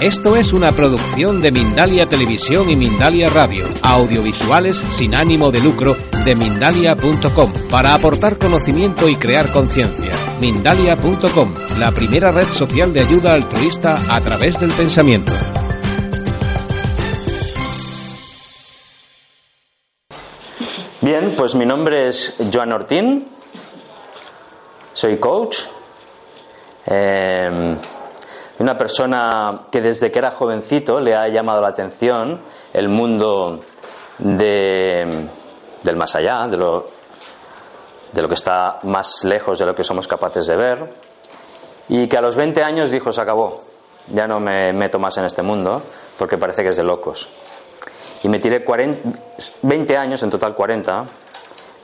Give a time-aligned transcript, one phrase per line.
[0.00, 5.96] Esto es una producción de Mindalia Televisión y Mindalia Radio, audiovisuales sin ánimo de lucro
[6.24, 10.14] de mindalia.com, para aportar conocimiento y crear conciencia.
[10.40, 15.32] Mindalia.com, la primera red social de ayuda altruista a través del pensamiento.
[21.00, 23.26] Bien, pues mi nombre es Joan Ortín,
[24.92, 25.56] soy coach.
[26.86, 27.76] Eh,
[28.58, 32.40] una persona que desde que era jovencito le ha llamado la atención
[32.72, 33.64] el mundo
[34.18, 35.28] de,
[35.82, 36.88] del más allá, de lo,
[38.12, 40.92] de lo que está más lejos de lo que somos capaces de ver,
[41.88, 43.62] y que a los 20 años dijo, se acabó,
[44.12, 45.82] ya no me meto más en este mundo,
[46.18, 47.28] porque parece que es de locos.
[48.22, 49.18] Y me tiré 40,
[49.62, 51.06] 20 años, en total 40,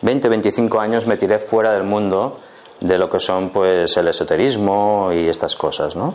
[0.02, 2.40] 20, 25 años me tiré fuera del mundo
[2.84, 6.14] de lo que son pues el esoterismo y estas cosas, ¿no?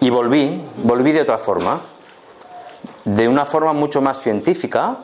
[0.00, 1.80] Y volví, volví de otra forma,
[3.04, 4.96] de una forma mucho más científica.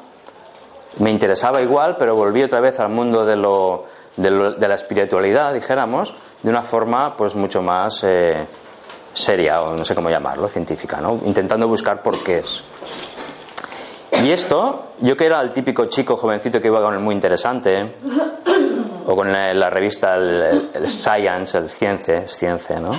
[0.98, 3.84] Me interesaba igual, pero volví otra vez al mundo de, lo,
[4.16, 4.30] de,
[4.68, 8.46] la espiritualidad, dijéramos, de una forma pues mucho más eh,
[9.12, 11.20] seria, o no sé cómo llamarlo, científica, ¿no?
[11.26, 12.62] intentando buscar por qué es.
[14.24, 17.94] Y esto, yo que era el típico chico jovencito que iba con el muy interesante,
[19.06, 22.92] o con la, revista el, el, Science, el Cience, Cience, ¿no?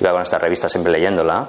[0.00, 1.46] iba con esta revista siempre leyéndola.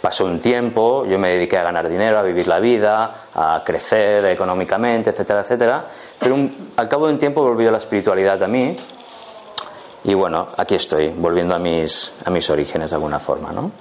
[0.00, 4.24] Pasó un tiempo, yo me dediqué a ganar dinero, a vivir la vida, a crecer
[4.26, 5.86] económicamente, etcétera, etcétera.
[6.18, 6.36] Pero
[6.76, 8.76] al cabo de un tiempo volvió la espiritualidad a mí.
[10.04, 13.50] Y bueno, aquí estoy, volviendo a mis, a mis orígenes de alguna forma.
[13.50, 13.72] ¿no?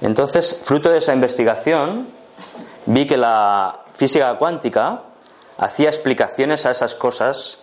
[0.00, 2.08] Entonces, fruto de esa investigación,
[2.86, 5.02] vi que la física cuántica
[5.58, 7.58] hacía explicaciones a esas cosas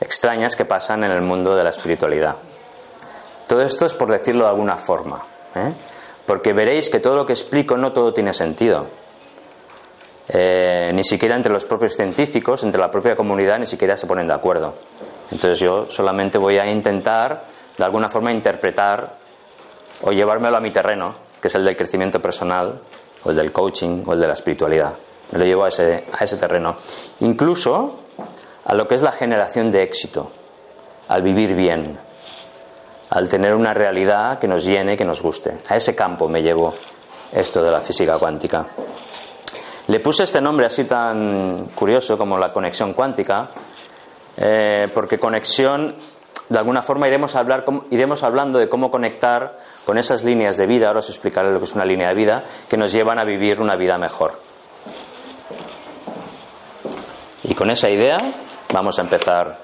[0.00, 2.36] extrañas que pasan en el mundo de la espiritualidad.
[3.46, 5.24] Todo esto es por decirlo de alguna forma,
[5.54, 5.72] ¿eh?
[6.26, 8.86] porque veréis que todo lo que explico no todo tiene sentido.
[10.28, 14.28] Eh, ni siquiera entre los propios científicos, entre la propia comunidad, ni siquiera se ponen
[14.28, 14.74] de acuerdo.
[15.30, 17.44] Entonces yo solamente voy a intentar,
[17.76, 19.16] de alguna forma, interpretar
[20.02, 22.80] o llevármelo a mi terreno, que es el del crecimiento personal,
[23.24, 24.92] o el del coaching, o el de la espiritualidad.
[25.32, 26.76] Me lo llevo a ese, a ese terreno.
[27.20, 28.00] Incluso
[28.68, 30.30] a lo que es la generación de éxito,
[31.08, 31.98] al vivir bien,
[33.08, 35.60] al tener una realidad que nos llene, que nos guste.
[35.70, 36.74] A ese campo me llevo
[37.32, 38.66] esto de la física cuántica.
[39.86, 43.48] Le puse este nombre así tan curioso como la conexión cuántica,
[44.36, 45.96] eh, porque conexión,
[46.50, 50.66] de alguna forma iremos, a hablar, iremos hablando de cómo conectar con esas líneas de
[50.66, 53.24] vida, ahora os explicaré lo que es una línea de vida, que nos llevan a
[53.24, 54.38] vivir una vida mejor.
[57.44, 58.18] Y con esa idea
[58.72, 59.58] vamos a empezar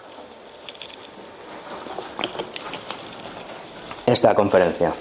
[4.07, 4.93] esta conferencia.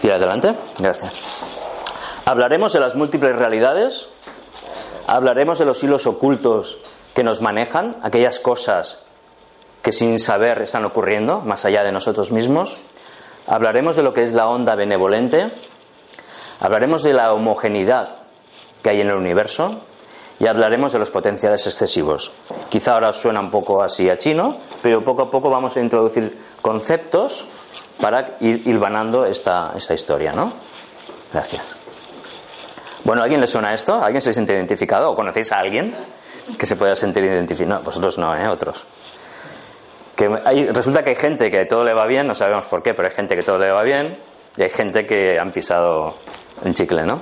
[0.00, 0.54] Tira adelante.
[0.78, 1.12] Gracias.
[2.24, 4.08] Hablaremos de las múltiples realidades,
[5.06, 6.78] hablaremos de los hilos ocultos
[7.14, 8.98] que nos manejan, aquellas cosas
[9.82, 12.76] que sin saber están ocurriendo más allá de nosotros mismos.
[13.46, 15.50] Hablaremos de lo que es la onda benevolente,
[16.60, 18.16] hablaremos de la homogeneidad
[18.82, 19.82] que hay en el universo
[20.38, 22.32] y hablaremos de los potenciales excesivos.
[22.68, 26.36] Quizá ahora suena un poco así a chino, pero poco a poco vamos a introducir
[26.60, 27.44] conceptos
[28.00, 30.52] para ir hilvanando esta, esta historia, ¿no?
[31.32, 31.62] Gracias.
[33.04, 34.02] Bueno, ¿a alguien le suena esto?
[34.02, 35.10] ¿Alguien se siente identificado?
[35.10, 35.94] ¿O conocéis a alguien
[36.58, 37.78] que se pueda sentir identificado?
[37.78, 38.48] No, vosotros no, ¿eh?
[38.48, 38.84] Otros.
[40.16, 42.94] Que hay, resulta que hay gente que todo le va bien, no sabemos por qué,
[42.94, 44.16] pero hay gente que todo le va bien
[44.56, 46.14] y hay gente que han pisado
[46.62, 47.20] un chicle, ¿no?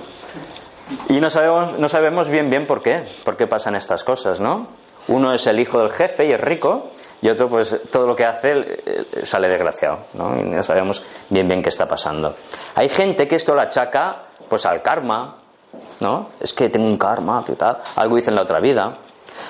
[1.08, 4.66] Y no sabemos, no sabemos bien bien por qué, por qué pasan estas cosas, ¿no?
[5.08, 8.24] Uno es el hijo del jefe y es rico, y otro pues todo lo que
[8.24, 8.52] hace
[8.86, 10.38] eh, sale desgraciado, ¿no?
[10.38, 12.36] Y no sabemos bien bien qué está pasando.
[12.74, 15.36] Hay gente que esto lo achaca pues al karma,
[16.00, 16.30] ¿no?
[16.40, 17.78] Es que tengo un karma, ¿qué tal?
[17.96, 18.98] Algo hice en la otra vida.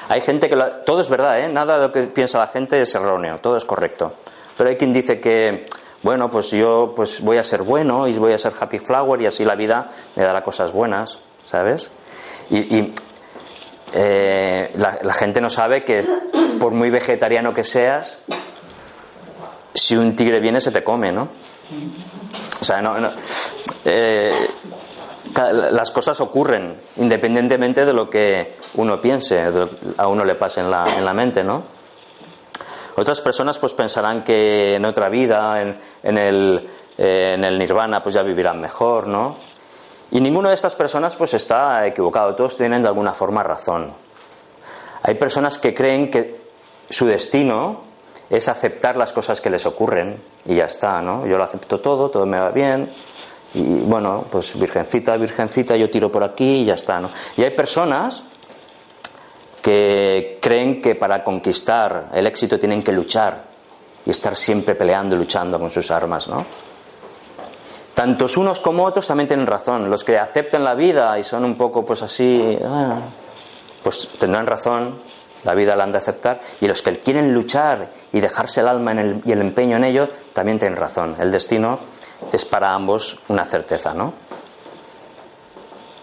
[0.08, 1.48] Hay gente que todo es verdad, ¿eh?
[1.48, 4.12] Nada de lo que piensa la gente es erróneo, todo es correcto.
[4.56, 5.66] Pero hay quien dice que
[6.02, 9.26] bueno, pues yo pues voy a ser bueno y voy a ser happy flower y
[9.26, 11.20] así la vida me dará cosas buenas,
[11.52, 11.90] ¿sabes?
[12.48, 12.94] Y,
[13.92, 16.02] eh, la, gente no sabe que
[16.58, 18.16] por muy vegetariano que seas,
[19.74, 21.28] si un tigre viene se te come, ¿no?
[22.58, 22.94] O sea, no,
[23.84, 24.48] eh,
[25.72, 29.42] las cosas ocurren independientemente de lo que uno piense,
[29.98, 31.64] a uno le pase en la, en la mente, ¿no?
[32.96, 38.02] Otras personas pues pensarán que en otra vida, en, en, el, eh, en el nirvana,
[38.02, 39.51] pues ya vivirán mejor, ¿no?
[40.12, 43.92] Y ninguna de estas personas pues está equivocado, todos tienen de alguna forma razón.
[45.02, 46.38] Hay personas que creen que
[46.90, 47.80] su destino
[48.28, 51.26] es aceptar las cosas que les ocurren y ya está, ¿no?
[51.26, 52.90] Yo lo acepto todo, todo me va bien
[53.54, 57.10] y bueno, pues virgencita, virgencita, yo tiro por aquí y ya está, ¿no?
[57.36, 58.22] Y hay personas
[59.62, 63.44] que creen que para conquistar el éxito tienen que luchar
[64.04, 66.44] y estar siempre peleando luchando con sus armas, ¿no?
[67.94, 69.90] Tantos unos como otros también tienen razón.
[69.90, 72.58] Los que aceptan la vida y son un poco pues así,
[73.82, 74.96] pues tendrán razón,
[75.44, 76.40] la vida la han de aceptar.
[76.60, 78.94] Y los que quieren luchar y dejarse el alma
[79.24, 81.16] y el empeño en ello, también tienen razón.
[81.18, 81.80] El destino
[82.32, 84.14] es para ambos una certeza, ¿no?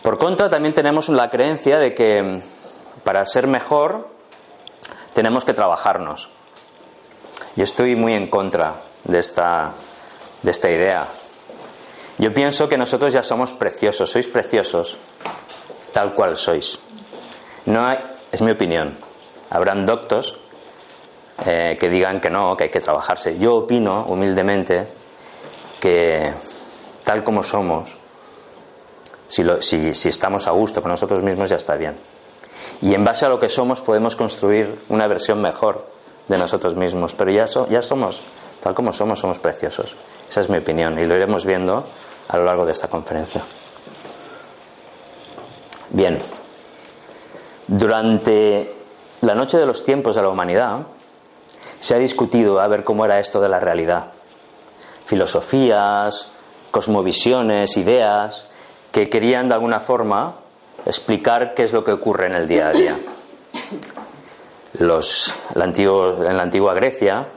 [0.02, 2.42] Por contra, también tenemos la creencia de que
[3.04, 4.08] para ser mejor
[5.14, 6.30] tenemos que trabajarnos.
[7.56, 9.74] Yo estoy muy en contra de esta,
[10.44, 11.08] de esta idea.
[12.19, 14.98] Yo pienso que nosotros ya somos preciosos, sois preciosos,
[15.95, 16.80] tal cual sois.
[17.66, 17.98] No hay,
[18.30, 18.98] es mi opinión.
[19.50, 20.38] Habrán doctos
[21.45, 23.39] eh, que digan que no, que hay que trabajarse.
[23.39, 24.86] Yo opino humildemente
[25.80, 26.33] que
[27.06, 27.95] tal como somos,
[29.30, 29.45] si,
[29.94, 31.95] si, estamos a gusto con nosotros mismos ya está bien.
[32.81, 35.88] Y en base a lo que somos podemos construir una versión mejor
[36.27, 37.16] de nosotros mismos.
[37.16, 38.19] Pero ya, ya somos,
[38.60, 39.95] tal como somos, somos preciosos.
[40.30, 41.86] Esa es mi opinión y lo iremos viendo
[42.30, 43.42] a lo largo de esta conferencia.
[45.90, 46.20] Bien,
[47.68, 48.74] durante
[49.22, 50.88] la noche de los tiempos de la humanidad
[51.80, 54.12] se ha discutido a ver cómo era esto de la realidad
[55.10, 56.28] filosofías,
[56.70, 58.46] cosmovisiones, ideas
[58.92, 60.36] que querían de alguna forma
[60.86, 63.00] explicar qué es lo que ocurre en el día a día.
[64.74, 67.28] Los, en la antigua Grecia,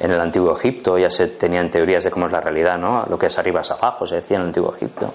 [0.00, 3.04] en el antiguo Egipto ya se tenían teorías de cómo es la realidad, ¿no?
[3.08, 5.12] Lo que es arriba es abajo, se decía en el antiguo Egipto.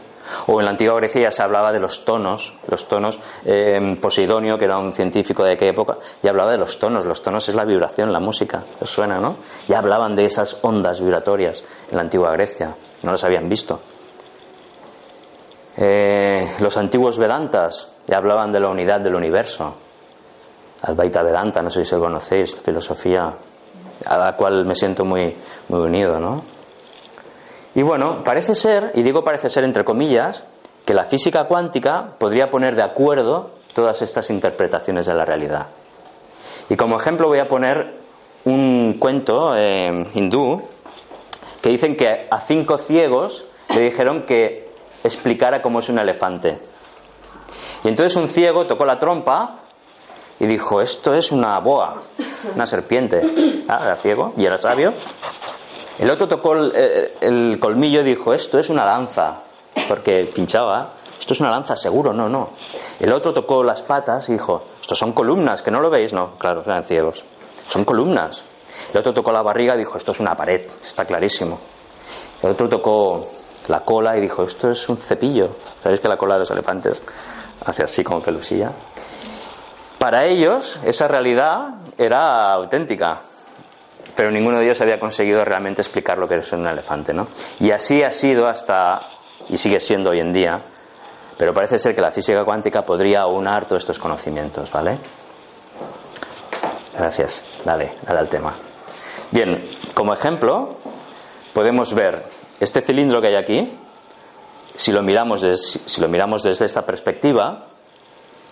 [0.48, 4.58] O en la antigua Grecia ya se hablaba de los tonos, los tonos, eh, Poseidonio,
[4.60, 7.56] que era un científico de aquella época, ya hablaba de los tonos, los tonos es
[7.56, 9.38] la vibración, la música, ¿os suena, no?
[9.68, 13.80] Ya hablaban de esas ondas vibratorias en la antigua Grecia, no las habían visto.
[15.78, 19.76] Eh, los antiguos Vedantas ya hablaban de la unidad del universo.
[20.82, 23.34] Advaita Vedanta, no sé si lo conocéis, filosofía
[24.06, 25.36] a la cual me siento muy,
[25.70, 26.44] muy unido, ¿no?
[27.76, 30.44] Y bueno, parece ser, y digo parece ser entre comillas,
[30.86, 35.68] que la física cuántica podría poner de acuerdo todas estas interpretaciones de la realidad.
[36.70, 37.94] Y como ejemplo voy a poner
[38.46, 40.64] un cuento eh, hindú
[41.62, 43.46] que dicen que a cinco ciegos
[43.76, 44.70] le dijeron que
[45.04, 46.58] explicara cómo es un elefante.
[47.84, 49.60] Y entonces un ciego tocó la trompa
[50.40, 52.02] y dijo, esto es una boa,
[52.56, 53.22] una serpiente.
[53.68, 54.94] Ah, era ciego y era sabio.
[56.00, 59.40] El otro tocó el, colmillo y dijo, esto es una lanza,
[59.88, 62.50] porque pinchaba, esto es una lanza seguro, no, no.
[63.00, 66.36] El otro tocó las patas y dijo, estos son columnas, que no lo veis, no,
[66.38, 67.24] claro, eran ciegos,
[67.68, 68.44] son columnas.
[68.94, 71.60] El otro tocó la barriga y dijo, esto es una pared, está clarísimo.
[72.44, 73.28] El otro tocó
[73.68, 75.50] la cola y dijo, esto es un cepillo.
[75.82, 77.02] ¿Sabéis que la cola de los elefantes
[77.66, 78.72] hace así como pelusilla?
[80.00, 83.22] Para ellos esa realidad era auténtica,
[84.16, 87.28] pero ninguno de ellos había conseguido realmente explicar lo que es un elefante, ¿no?
[87.60, 89.02] Y así ha sido hasta,
[89.50, 90.62] y sigue siendo hoy en día,
[91.38, 94.98] pero parece ser que la física cuántica podría aunar todos estos conocimientos, ¿vale?
[96.96, 98.54] Gracias, dale, dale al tema.
[99.32, 100.78] Bien, como ejemplo,
[101.54, 102.24] podemos ver
[102.60, 103.78] este cilindro que hay aquí,
[104.76, 107.66] si lo miramos, si lo miramos desde esta perspectiva,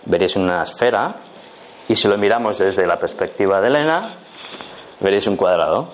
[0.04, 1.16] veréis una esfera,
[1.88, 4.08] y si lo miramos desde la perspectiva de Elena,
[5.00, 5.88] veréis un cuadrado.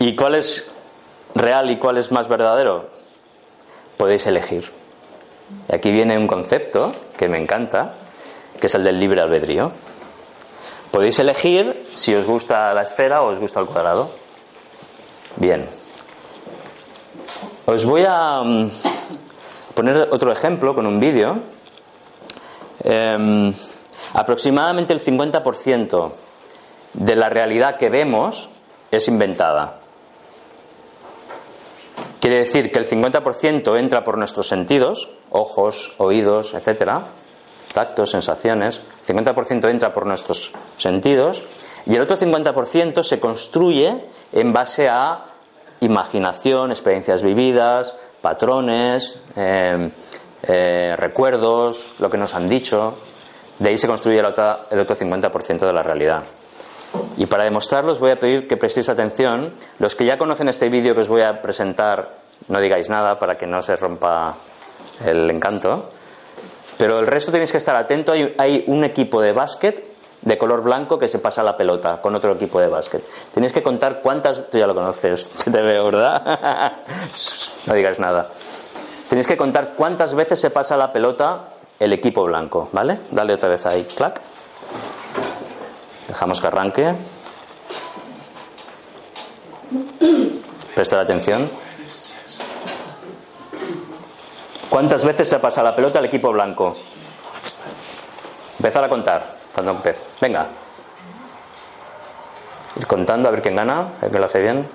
[0.00, 0.70] ¿Y cuál es
[1.34, 2.90] real y cuál es más verdadero?
[3.96, 4.70] Podéis elegir.
[5.68, 7.94] Y aquí viene un concepto que me encanta,
[8.60, 9.72] que es el del libre albedrío.
[10.90, 14.10] Podéis elegir si os gusta la esfera o os gusta el cuadrado.
[15.36, 15.68] Bien.
[17.66, 18.70] Os voy a mm,
[19.74, 21.38] poner otro ejemplo con un vídeo.
[22.84, 23.52] Em,
[24.12, 26.12] aproximadamente el 50%
[26.94, 28.48] de la realidad que vemos
[28.90, 29.80] es inventada.
[32.20, 37.06] Quiere decir que el 50% entra por nuestros sentidos, ojos, oídos, etcétera,
[37.72, 38.80] tactos, sensaciones.
[39.06, 41.44] El 50% entra por nuestros sentidos
[41.86, 45.26] y el otro 50% se construye en base a
[45.80, 49.90] imaginación, experiencias vividas, patrones, eh,
[50.42, 52.96] eh, recuerdos, lo que nos han dicho.
[53.58, 56.22] De ahí se construye el otro, el otro 50% de la realidad.
[57.16, 59.52] Y para demostrarlo os voy a pedir que prestéis atención.
[59.78, 62.16] Los que ya conocen este vídeo que os voy a presentar,
[62.48, 64.36] no digáis nada para que no se rompa
[65.04, 65.90] el encanto.
[66.78, 68.12] Pero el resto tenéis que estar atento.
[68.12, 69.84] Hay, un equipo de básquet
[70.22, 73.02] de color blanco que se pasa la pelota con otro equipo de básquet.
[73.34, 76.72] Tenéis que contar cuántas, tú ya lo conoces, te veo, ¿verdad?
[77.66, 78.30] no digas nada.
[79.08, 81.48] Tenéis que contar cuántas veces se pasa la pelota
[81.78, 82.98] el equipo blanco, ¿vale?
[83.10, 84.20] Dale otra vez ahí, clac.
[86.08, 86.94] Dejamos que arranque.
[90.74, 91.50] Presta atención.
[94.68, 96.74] ¿Cuántas veces se pasa la pelota al equipo blanco?
[98.58, 100.00] Empezar a contar cuando empiece.
[100.20, 100.46] Venga.
[102.76, 104.68] Ir contando a ver quién gana, a ver quién lo hace bien.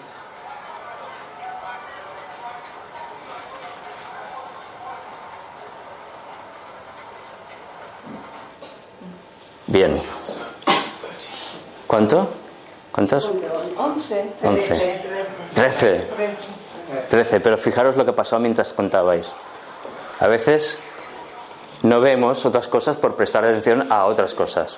[9.68, 10.02] Bien.
[11.88, 12.30] ¿Cuánto?
[12.92, 13.26] ¿Cuántos?
[13.78, 14.34] 11.
[14.44, 15.02] 11.
[15.56, 16.08] 13.
[17.10, 17.40] 13.
[17.40, 19.28] Pero fijaros lo que pasó mientras contabais.
[20.20, 20.80] A veces
[21.82, 24.78] no vemos otras cosas por prestar atención a otras cosas.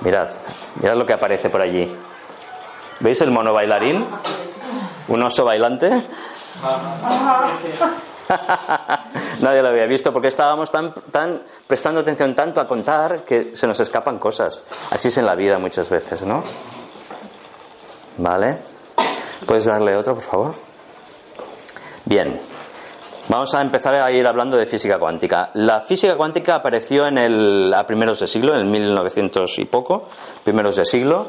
[0.00, 0.30] Mirad,
[0.80, 1.94] mirad lo que aparece por allí.
[3.00, 4.06] ¿Veis el mono bailarín?
[5.08, 5.90] ¿Un oso bailante?
[9.40, 13.66] Nadie lo había visto porque estábamos tan, tan prestando atención tanto a contar que se
[13.66, 14.62] nos escapan cosas.
[14.90, 16.42] Así es en la vida muchas veces, ¿no?
[18.18, 18.58] ¿Vale?
[19.46, 20.54] ¿Puedes darle otro, por favor?
[22.04, 22.40] Bien.
[23.28, 25.48] Vamos a empezar a ir hablando de física cuántica.
[25.54, 30.08] La física cuántica apareció en el, a primeros de siglo, en el 1900 y poco,
[30.44, 31.28] primeros de siglo.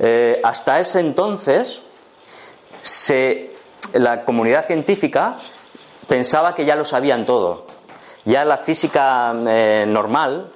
[0.00, 1.80] Eh, hasta ese entonces,
[2.82, 3.52] se,
[3.92, 5.36] la comunidad científica
[6.08, 7.66] pensaba que ya lo sabían todo.
[8.24, 10.50] Ya la física eh, normal,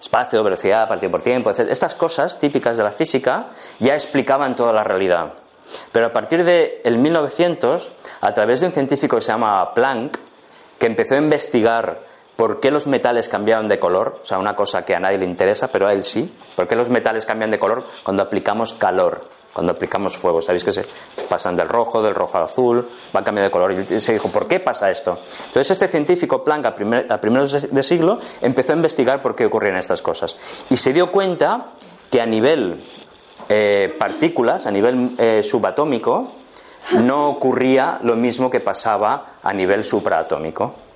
[0.00, 3.48] espacio, velocidad, partido por tiempo, etc., estas cosas típicas de la física
[3.80, 5.32] ya explicaban toda la realidad.
[5.92, 10.18] Pero a partir de el 1900, a través de un científico que se llama Planck,
[10.78, 12.00] que empezó a investigar
[12.36, 15.24] por qué los metales cambiaban de color, o sea, una cosa que a nadie le
[15.24, 19.24] interesa, pero a él sí, por qué los metales cambian de color cuando aplicamos calor,
[19.52, 20.40] cuando aplicamos fuego.
[20.40, 20.84] Sabéis que se
[21.28, 23.72] pasan del rojo, del rojo al azul, va cambiando de color.
[23.72, 25.18] Y se dijo, ¿por qué pasa esto?
[25.46, 29.46] Entonces este científico Planck a, primer, a primeros de siglo empezó a investigar por qué
[29.46, 30.36] ocurrían estas cosas.
[30.70, 31.72] Y se dio cuenta
[32.10, 32.80] que a nivel
[33.48, 36.32] eh, partículas, a nivel eh, subatómico,
[37.02, 40.87] no ocurría lo mismo que pasaba a nivel supraatómico.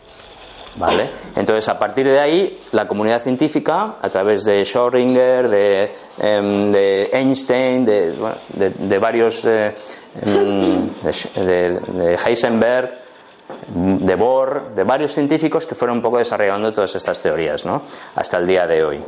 [0.76, 1.10] ¿Vale?
[1.36, 7.10] Entonces, a partir de ahí, la comunidad científica, a través de Schrödinger, de, em, de
[7.12, 9.74] Einstein, de, bueno, de, de varios, eh,
[10.22, 10.88] em,
[11.44, 12.90] de, Heisenberg,
[13.68, 17.82] de Bohr, de varios científicos que fueron un poco desarrollando todas estas teorías, ¿no?
[18.14, 19.00] Hasta el día de hoy.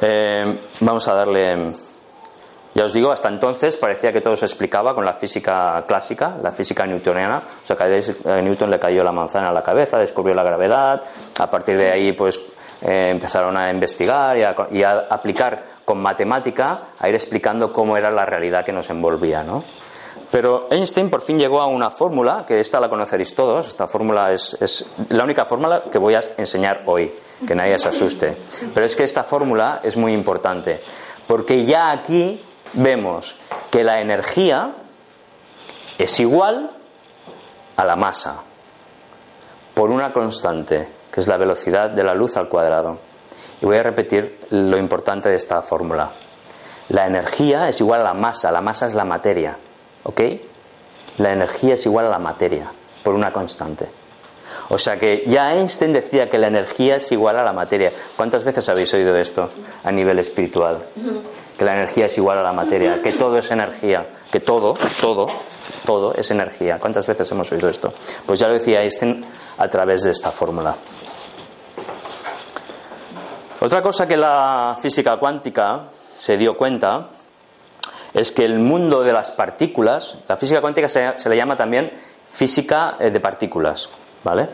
[0.00, 1.72] Eh, vamos a darle
[2.74, 6.52] ya os digo, hasta entonces parecía que todo se explicaba con la física clásica, la
[6.52, 7.42] física newtoniana.
[7.62, 11.02] O sea, a Newton le cayó la manzana a la cabeza, descubrió la gravedad.
[11.38, 12.40] A partir de ahí, pues
[12.80, 17.96] eh, empezaron a investigar y a, y a, aplicar con matemática, a ir explicando cómo
[17.98, 19.62] era la realidad que nos envolvía, ¿no?
[20.30, 24.32] Pero Einstein por fin llegó a una fórmula, que esta la conoceréis todos, esta fórmula
[24.32, 27.12] es, es la única fórmula que voy a enseñar hoy,
[27.46, 28.34] que nadie se asuste.
[28.72, 30.80] Pero es que esta fórmula es muy importante,
[31.26, 32.40] porque ya aquí
[32.74, 33.34] vemos
[33.70, 34.74] que la energía
[35.98, 36.70] es igual
[37.76, 38.42] a la masa
[39.74, 42.98] por una constante, que es la velocidad de la luz al cuadrado.
[43.60, 46.10] Y voy a repetir lo importante de esta fórmula.
[46.88, 49.56] La energía es igual a la masa, la masa es la materia,
[50.02, 50.20] ¿ok?
[51.18, 52.70] La energía es igual a la materia
[53.02, 53.88] por una constante.
[54.68, 57.92] O sea que ya Einstein decía que la energía es igual a la materia.
[58.16, 59.50] ¿Cuántas veces habéis oído esto
[59.84, 60.82] a nivel espiritual?
[61.62, 65.28] que la energía es igual a la materia, que todo es energía, que todo, todo,
[65.86, 66.80] todo es energía.
[66.80, 67.94] ¿Cuántas veces hemos oído esto?
[68.26, 69.24] Pues ya lo decía Einstein
[69.58, 70.74] a través de esta fórmula.
[73.60, 75.82] Otra cosa que la física cuántica
[76.16, 77.10] se dio cuenta
[78.12, 81.92] es que el mundo de las partículas, la física cuántica se, se le llama también
[82.28, 83.88] física eh, de partículas,
[84.24, 84.48] ¿vale?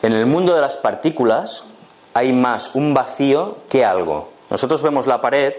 [0.00, 1.64] En el mundo de las partículas
[2.14, 4.32] hay más un vacío que algo.
[4.48, 5.52] Nosotros vemos la pared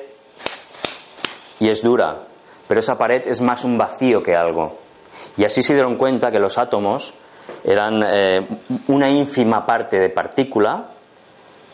[1.65, 2.27] y es dura,
[2.67, 4.77] pero esa pared es más un vacío que algo.
[5.35, 7.15] Y así se dieron cuenta que los átomos
[7.63, 8.47] eran eh,
[8.87, 10.91] una ínfima parte de partícula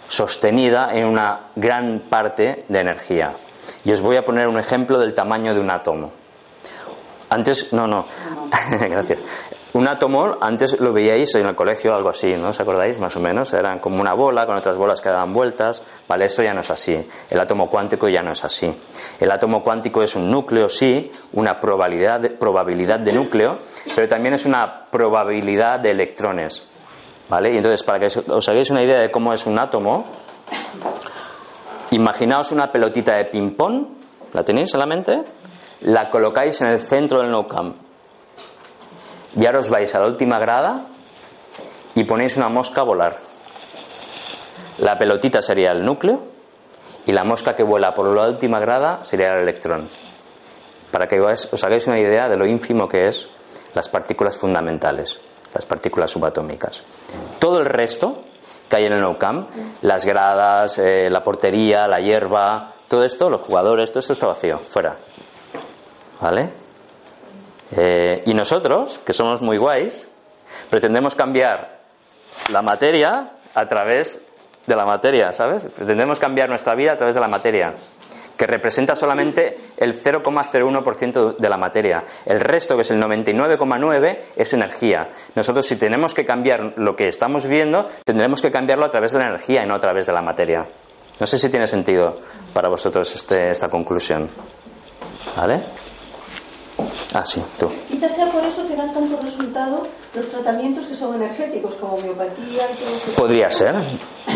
[0.07, 3.33] sostenida en una gran parte de energía.
[3.83, 6.11] Y os voy a poner un ejemplo del tamaño de un átomo.
[7.29, 8.05] Antes, no, no,
[8.89, 9.19] gracias.
[9.73, 12.99] Un átomo, antes lo veíais en el colegio, algo así, ¿no os acordáis?
[12.99, 16.25] Más o menos, eran como una bola con otras bolas que daban vueltas, ¿vale?
[16.25, 17.07] Eso ya no es así.
[17.29, 18.73] El átomo cuántico ya no es así.
[19.19, 23.59] El átomo cuántico es un núcleo, sí, una probabilidad de, probabilidad de núcleo,
[23.95, 26.63] pero también es una probabilidad de electrones,
[27.29, 27.53] ¿vale?
[27.53, 30.05] Y entonces, para que os hagáis una idea de cómo es un átomo,
[31.91, 33.85] Imaginaos una pelotita de ping-pong,
[34.31, 35.23] ¿la tenéis en la mente?
[35.81, 37.75] La colocáis en el centro del no camp.
[39.39, 40.85] Y ahora os vais a la última grada
[41.95, 43.17] y ponéis una mosca a volar.
[44.79, 46.21] La pelotita sería el núcleo
[47.05, 49.89] y la mosca que vuela por la última grada sería el electrón.
[50.91, 53.27] Para que os hagáis una idea de lo ínfimo que es
[53.73, 55.19] las partículas fundamentales,
[55.53, 56.83] las partículas subatómicas.
[57.39, 58.23] Todo el resto
[58.69, 59.49] que hay en el no-camp,
[59.81, 64.59] las gradas, eh, la portería, la hierba, todo esto, los jugadores, todo esto está vacío,
[64.59, 64.95] fuera.
[66.19, 66.60] ¿Vale?
[67.75, 70.07] Eh, y nosotros, que somos muy guays,
[70.69, 71.79] pretendemos cambiar
[72.49, 74.21] la materia a través
[74.65, 75.65] de la materia, ¿sabes?
[75.65, 77.73] Pretendemos cambiar nuestra vida a través de la materia,
[78.37, 82.03] que representa solamente el 0,01% de la materia.
[82.25, 85.09] El resto, que es el 99,9%, es energía.
[85.35, 89.19] Nosotros, si tenemos que cambiar lo que estamos viendo, tendremos que cambiarlo a través de
[89.19, 90.65] la energía y no a través de la materia.
[91.19, 92.19] No sé si tiene sentido
[92.53, 94.29] para vosotros este, esta conclusión.
[95.37, 95.61] ¿Vale?
[97.13, 97.71] Ah, sí, tú.
[97.89, 102.69] Quizás sea por eso que dan tanto resultado los tratamientos que son energéticos, como homeopatía
[102.71, 103.11] y todo eso.
[103.15, 103.75] Podría ser.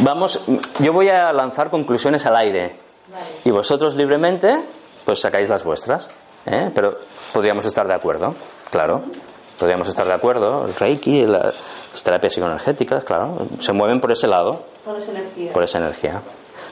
[0.02, 0.40] Vamos,
[0.80, 2.76] yo voy a lanzar conclusiones al aire.
[3.44, 4.60] Y vosotros libremente,
[5.06, 6.08] pues sacáis las vuestras.
[6.46, 6.72] ¿eh?
[6.74, 6.98] Pero
[7.34, 8.36] podríamos estar de acuerdo,
[8.72, 9.04] claro.
[9.60, 10.66] Podríamos estar de acuerdo.
[10.66, 11.56] El Reiki, las
[12.04, 14.66] terapias psicoenergéticas, claro, se mueven por ese lado.
[14.84, 15.54] Por esa energía.
[15.54, 16.22] Por esa energía.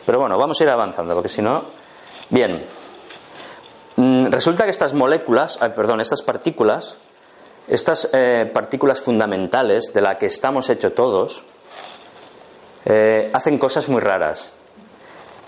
[0.06, 1.64] Pero bueno, vamos a ir avanzando, porque si no.
[2.30, 2.66] Bien.
[3.96, 6.98] Mm, resulta que estas moléculas, perdón, estas partículas,
[7.68, 11.44] estas eh, partículas fundamentales de las que estamos hechos todos,
[12.86, 14.50] eh, hacen cosas muy raras.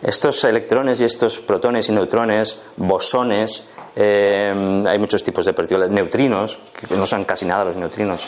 [0.01, 3.63] Estos electrones y estos protones y neutrones, bosones,
[3.95, 8.27] eh, hay muchos tipos de partículas, neutrinos, que no son casi nada los neutrinos,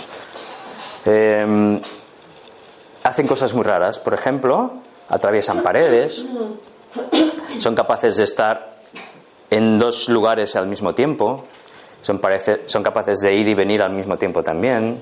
[3.04, 4.00] hacen cosas muy raras.
[4.00, 4.74] Por ejemplo,
[5.10, 6.26] atraviesan paredes,
[7.60, 8.77] son capaces de estar
[9.50, 11.46] en dos lugares al mismo tiempo,
[12.02, 15.00] son, capaces de ir y venir al mismo tiempo también,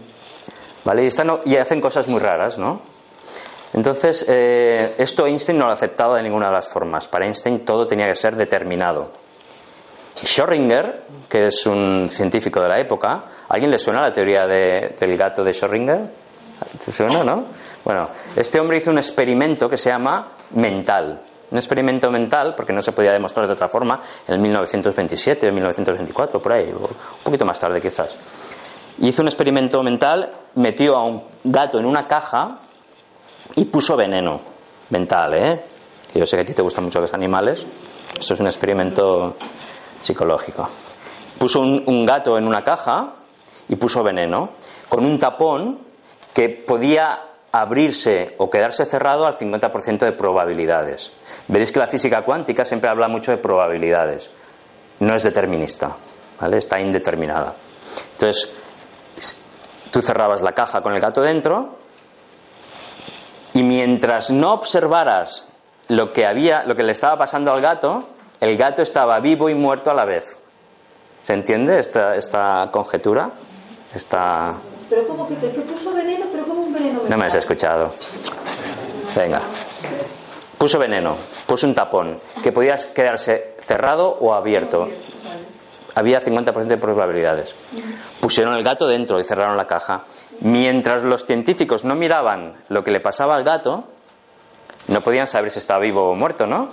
[0.84, 1.04] ¿vale?
[1.04, 2.82] Y, están, y hacen cosas muy raras, ¿no?
[3.74, 7.08] Entonces, eh, esto Einstein no lo aceptaba de ninguna de las formas.
[7.08, 9.12] Para Einstein todo tenía que ser determinado.
[10.24, 15.44] Schrödinger, que es un científico de la época, alguien le suena la teoría del gato
[15.44, 16.08] de Schrödinger?
[16.86, 17.46] ¿Te suena, no?
[17.84, 21.22] Bueno, este hombre hizo un experimento que se llama mental.
[21.52, 25.54] Un experimento mental, porque no se podía demostrar de otra forma, en el 1927 o
[25.54, 26.88] 1924, por ahí, un
[27.24, 28.16] poquito más tarde quizás.
[29.00, 32.60] Hizo un experimento mental, metió a un gato en una caja
[33.56, 34.40] y puso veneno
[34.90, 35.62] mental, ¿eh?
[36.14, 37.66] Yo sé que a ti te gustan mucho los animales.
[38.18, 39.36] Esto es un experimento
[40.02, 40.68] psicológico.
[41.38, 43.14] Puso un, un gato en una caja
[43.68, 44.52] y puso veneno
[44.88, 45.80] con un tapón
[46.34, 47.22] que podía
[47.62, 51.12] abrirse o quedarse cerrado al 50% de probabilidades.
[51.48, 54.30] Veréis que la física cuántica siempre habla mucho de probabilidades.
[55.00, 55.96] No es determinista,
[56.40, 56.58] ¿vale?
[56.58, 57.54] Está indeterminada.
[58.14, 58.52] Entonces,
[59.90, 61.78] tú cerrabas la caja con el gato dentro
[63.54, 65.48] y mientras no observaras
[65.88, 68.10] lo que había, lo que le estaba pasando al gato,
[68.42, 70.38] el gato estaba vivo y muerto a la vez.
[71.24, 73.32] ¿Se entiende esta, esta conjetura?
[73.94, 74.56] Esta...
[74.90, 77.02] Pero como que, puso veneno, pero como un veneno.
[77.08, 77.92] No me has escuchado.
[79.16, 79.42] Venga.
[80.58, 84.88] Puso veneno, puso un tapón, que podía quedarse cerrado o abierto.
[85.96, 87.56] Había 50% de probabilidades.
[88.20, 90.06] Pusieron el gato dentro y cerraron la caja.
[90.42, 93.86] Mientras los científicos no miraban lo que le pasaba al gato,
[94.88, 96.70] no podían saber si estaba vivo o muerto, ¿no?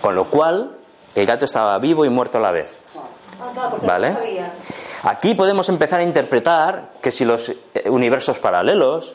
[0.00, 0.76] Con lo cual,
[1.14, 2.74] el gato estaba vivo y muerto a la vez.
[3.40, 4.16] Ah, ¿Vale?
[5.02, 9.14] Aquí podemos empezar a interpretar que si los eh, universos paralelos,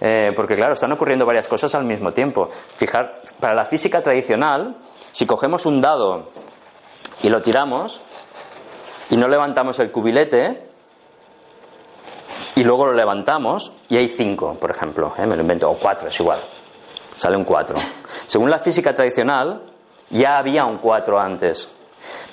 [0.00, 2.48] eh, porque claro, están ocurriendo varias cosas al mismo tiempo.
[2.76, 4.76] Fijar, para la física tradicional,
[5.12, 6.30] si cogemos un dado
[7.22, 8.00] y lo tiramos
[9.10, 10.66] y no levantamos el cubilete
[12.54, 15.26] y luego lo levantamos y hay cinco, por ejemplo, ¿eh?
[15.26, 16.38] me lo invento, o cuatro, es igual,
[17.16, 17.76] sale un cuatro.
[18.26, 19.62] Según la física tradicional,
[20.10, 21.68] ya había un cuatro antes.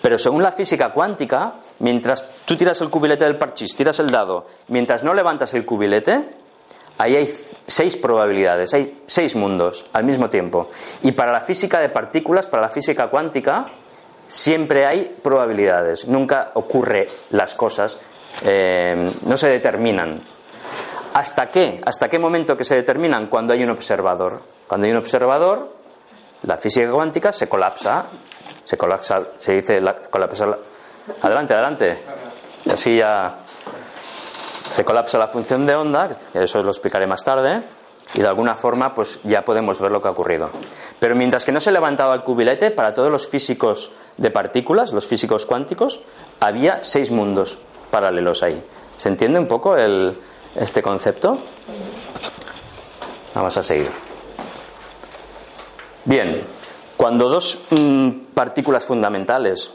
[0.01, 4.47] Pero según la física cuántica, mientras tú tiras el cubilete del parchís, tiras el dado,
[4.67, 6.29] mientras no levantas el cubilete,
[6.97, 10.69] ahí hay seis probabilidades, hay seis mundos al mismo tiempo.
[11.03, 13.67] Y para la física de partículas, para la física cuántica,
[14.27, 16.08] siempre hay probabilidades.
[16.08, 17.97] Nunca ocurre las cosas,
[18.45, 20.21] eh, no se determinan.
[21.13, 21.82] ¿Hasta qué?
[21.86, 23.27] ¿Hasta qué momento que se determinan?
[23.27, 24.41] Cuando hay un observador.
[24.67, 25.73] Cuando hay un observador,
[26.43, 28.05] la física cuántica se colapsa
[28.63, 30.58] se colapsa, se dice la, colapsa.
[31.22, 31.98] Adelante, adelante.
[32.65, 33.39] Y así ya
[34.69, 37.62] se colapsa la función de onda, que eso lo explicaré más tarde.
[38.15, 40.50] y de alguna forma pues ya podemos ver lo que ha ocurrido.
[41.00, 45.06] Pero mientras que no se levantaba el cubilete, para todos los físicos de partículas, los
[45.06, 46.00] físicos cuánticos,
[46.39, 47.60] había seis mundos
[47.91, 48.63] paralelos ahí.
[48.98, 51.39] ¿Se entiende un poco este concepto?
[53.36, 53.89] Vamos a seguir.
[56.06, 56.41] Bien,
[56.99, 59.71] cuando dos mm, partículas fundamentales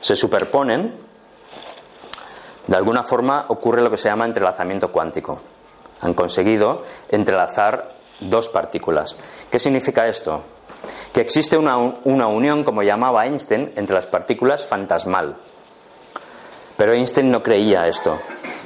[0.00, 0.92] se superponen,
[2.66, 5.38] de alguna forma ocurre lo que se llama entrelazamiento cuántico.
[6.00, 9.14] Han conseguido entrelazar dos partículas.
[9.48, 10.42] ¿Qué significa esto?
[11.12, 15.36] Que existe una, una unión, como llamaba Einstein, entre las partículas fantasmal.
[16.76, 18.18] Pero Einstein no creía esto.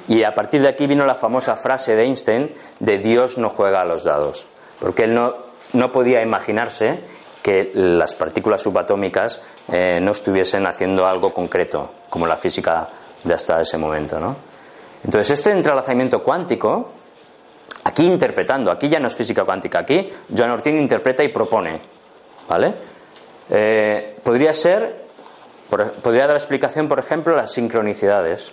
[0.08, 3.82] Y a partir de aquí vino la famosa frase de Einstein de Dios no juega
[3.82, 4.46] a los dados.
[4.80, 5.34] Porque él no,
[5.74, 12.37] no podía imaginarse que las partículas subatómicas eh, no estuviesen haciendo algo concreto, como la
[12.37, 12.88] física
[13.24, 14.20] de hasta ese momento.
[14.20, 14.37] ¿no?
[15.05, 16.92] Entonces, este entrelazamiento cuántico,
[17.85, 21.81] aquí interpretando, aquí ya no es física cuántica, aquí Joan Ortín interpreta y propone.
[22.48, 22.74] ¿Vale?
[23.50, 25.05] Eh, podría ser,
[25.68, 28.52] podría dar explicación, por ejemplo, las sincronicidades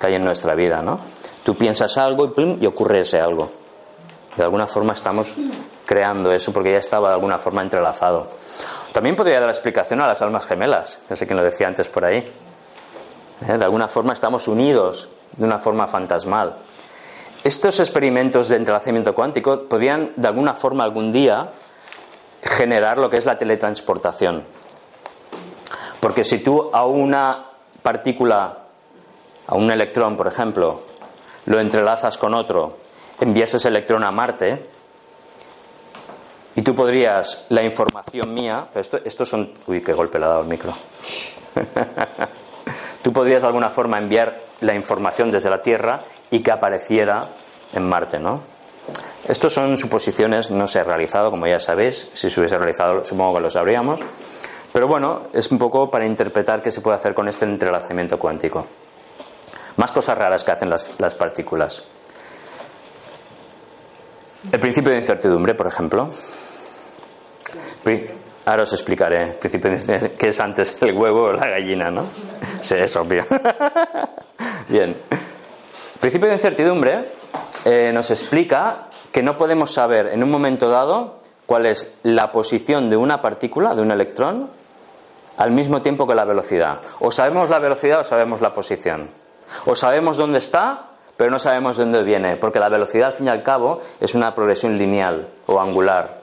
[0.00, 0.82] que hay en nuestra vida.
[0.82, 1.00] ¿no?
[1.42, 3.63] Tú piensas algo y, y ocurre ese algo.
[4.36, 5.34] De alguna forma estamos
[5.86, 8.28] creando eso porque ya estaba de alguna forma entrelazado.
[8.92, 12.04] También podría dar explicación a las almas gemelas, no sé quién lo decía antes por
[12.04, 12.18] ahí.
[13.48, 13.58] ¿Eh?
[13.58, 16.56] De alguna forma estamos unidos de una forma fantasmal.
[17.42, 21.50] Estos experimentos de entrelazamiento cuántico podrían de alguna forma algún día
[22.42, 24.44] generar lo que es la teletransportación.
[26.00, 27.46] Porque si tú a una
[27.82, 28.58] partícula,
[29.46, 30.82] a un electrón, por ejemplo,
[31.46, 32.78] lo entrelazas con otro,
[33.20, 34.66] envías ese electrón a Marte,
[36.56, 40.42] y tú podrías, la información mía, esto, estos son, uy, qué golpe le ha dado
[40.42, 40.72] el micro.
[43.02, 47.26] tú podrías de alguna forma enviar la información desde la Tierra y que apareciera
[47.72, 48.40] en Marte, ¿no?
[49.26, 52.08] Estos son suposiciones, no se ha realizado, como ya sabéis.
[52.12, 54.00] Si se hubiese realizado, supongo que lo sabríamos.
[54.72, 58.66] Pero bueno, es un poco para interpretar qué se puede hacer con este entrelazamiento cuántico.
[59.76, 61.82] Más cosas raras que hacen las partículas.
[64.52, 66.10] El principio de incertidumbre, por ejemplo.
[68.46, 72.06] Ahora os explicaré qué es antes el huevo o la gallina, ¿no?
[72.60, 73.24] Sí, es obvio.
[74.68, 74.96] Bien.
[76.00, 77.08] principio de incertidumbre
[77.64, 82.90] eh, nos explica que no podemos saber en un momento dado cuál es la posición
[82.90, 84.50] de una partícula, de un electrón,
[85.38, 86.80] al mismo tiempo que la velocidad.
[87.00, 89.08] O sabemos la velocidad o sabemos la posición.
[89.64, 93.30] O sabemos dónde está, pero no sabemos dónde viene, porque la velocidad, al fin y
[93.30, 96.22] al cabo, es una progresión lineal o angular.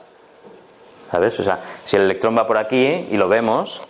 [1.09, 1.39] ¿Sabes?
[1.39, 3.81] O sea, si el electrón va por aquí y lo vemos,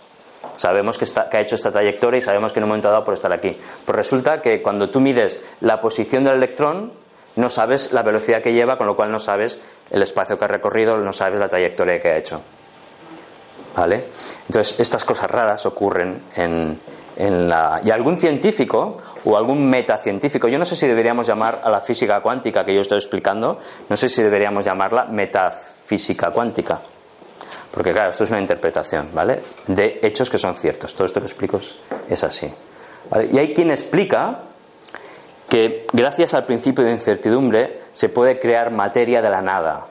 [0.56, 3.04] sabemos que, está, que, ha hecho esta trayectoria y sabemos que en un momento dado
[3.04, 3.56] por estar aquí.
[3.84, 6.92] Pues resulta que cuando tú mides la posición del electrón,
[7.36, 9.58] no sabes la velocidad que lleva, con lo cual no sabes
[9.90, 12.42] el espacio que ha recorrido, no sabes la trayectoria que ha hecho.
[13.76, 14.04] ¿Vale?
[14.48, 16.78] Entonces, estas cosas raras ocurren en,
[17.22, 17.80] en la...
[17.84, 22.20] Y algún científico o algún metacientífico, yo no sé si deberíamos llamar a la física
[22.20, 23.58] cuántica que yo estoy explicando,
[23.88, 26.80] no sé si deberíamos llamarla metafísica cuántica.
[27.70, 29.40] Porque claro, esto es una interpretación, ¿vale?
[29.68, 30.94] De hechos que son ciertos.
[30.94, 31.60] Todo esto que explico
[32.08, 32.52] es así.
[33.32, 34.40] Y hay quien explica
[35.48, 39.86] que gracias al principio de incertidumbre se puede crear materia de la nada.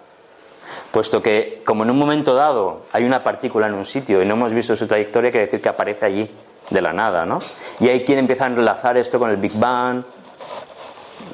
[0.91, 4.33] Puesto que, como en un momento dado hay una partícula en un sitio y no
[4.33, 6.29] hemos visto su trayectoria, quiere decir que aparece allí,
[6.69, 7.39] de la nada, ¿no?
[7.79, 10.03] Y hay quien empieza a enlazar esto con el Big Bang,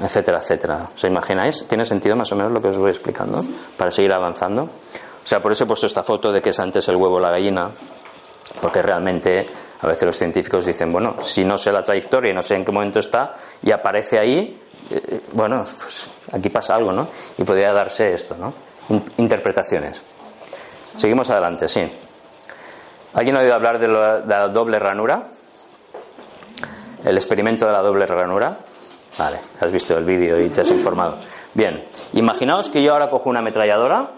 [0.01, 0.89] etcétera, etcétera.
[0.95, 1.65] ¿Os imagináis?
[1.67, 3.43] ¿Tiene sentido más o menos lo que os voy explicando?
[3.77, 4.63] Para seguir avanzando.
[4.63, 7.31] O sea, por eso he puesto esta foto de que es antes el huevo la
[7.31, 7.69] gallina,
[8.61, 9.45] porque realmente
[9.81, 12.65] a veces los científicos dicen, bueno, si no sé la trayectoria y no sé en
[12.65, 14.59] qué momento está y aparece ahí,
[14.89, 17.07] eh, bueno, pues aquí pasa algo, ¿no?
[17.37, 18.53] Y podría darse esto, ¿no?
[19.17, 20.01] Interpretaciones.
[20.95, 21.85] Seguimos adelante, sí.
[23.17, 25.23] ¿Alguien ha oído hablar de la, doble ranura?
[27.03, 28.55] El experimento de la doble ranura.
[29.17, 31.17] Vale, has visto el vídeo y te has informado.
[31.55, 34.11] Bien, imaginaos que yo ahora cojo una ametralladora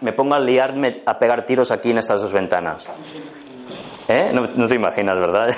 [0.00, 2.86] me pongo a liarme a pegar tiros aquí en estas dos ventanas.
[4.08, 4.30] ¿Eh?
[4.32, 5.54] No, te imaginas, ¿verdad?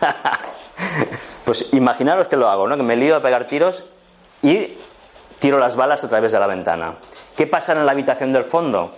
[1.44, 2.76] pues imaginaros que lo hago, ¿no?
[2.76, 3.84] Que me lío a pegar tiros
[4.42, 4.76] y
[5.38, 6.94] tiro las balas a través de la ventana.
[7.36, 8.92] ¿Qué pasa en la habitación del fondo?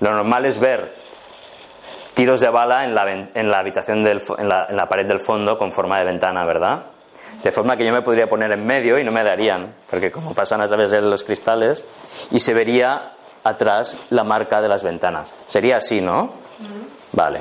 [0.00, 1.09] Lo normal es ver
[2.20, 5.20] tiros de bala en la, en la habitación del, en la, en la pared del
[5.20, 6.82] fondo con forma de ventana, ¿verdad?
[7.42, 10.34] De forma que yo me podría poner en medio y no me darían, porque como
[10.34, 11.82] pasan a través de los cristales,
[12.30, 15.32] y se vería atrás la marca de las ventanas.
[15.46, 16.34] Sería así, ¿no?
[17.12, 17.40] Vale.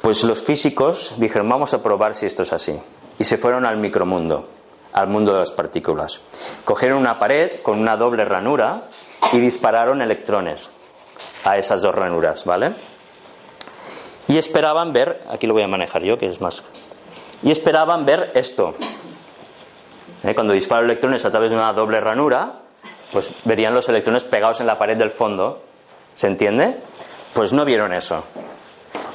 [0.00, 2.80] Pues los físicos dijeron, vamos a probar si esto es así.
[3.18, 4.48] Y se fueron al micromundo.
[4.94, 6.20] al mundo de las partículas.
[6.64, 8.84] Cogieron una pared con una doble ranura
[9.32, 10.66] y dispararon electrones
[11.44, 12.72] a esas dos ranuras, ¿vale?
[14.32, 16.62] Y esperaban ver, aquí lo voy a manejar yo, que es más.
[17.42, 18.74] Y esperaban ver esto.
[20.24, 20.34] ¿Eh?
[20.34, 22.60] Cuando disparan electrones a través de una doble ranura,
[23.12, 25.60] pues verían los electrones pegados en la pared del fondo.
[26.14, 26.78] ¿Se entiende?
[27.34, 28.24] Pues no vieron eso.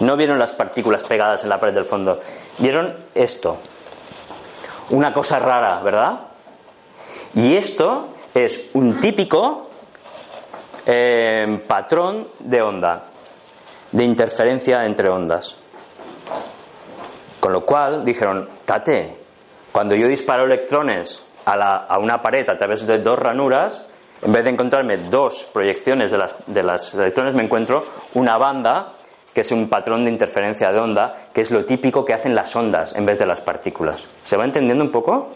[0.02, 2.22] No vieron las partículas pegadas en la pared del fondo.
[2.60, 3.58] Vieron esto.
[4.92, 6.28] Una cosa rara, ¿verdad?
[7.34, 9.72] Y esto es un típico
[10.86, 13.07] eh, patrón de onda,
[13.98, 15.56] de interferencia entre ondas.
[17.40, 19.16] Con lo cual dijeron, tate,
[19.72, 23.82] cuando yo disparo electrones a, una pared a través de dos ranuras,
[24.22, 28.94] en vez de encontrarme dos proyecciones de las, de las electrones, me encuentro una banda
[29.34, 32.56] que es un patrón de interferencia de onda, que es lo típico que hacen las
[32.56, 34.06] ondas en vez de las partículas.
[34.26, 35.30] ¿Se va entendiendo un poco?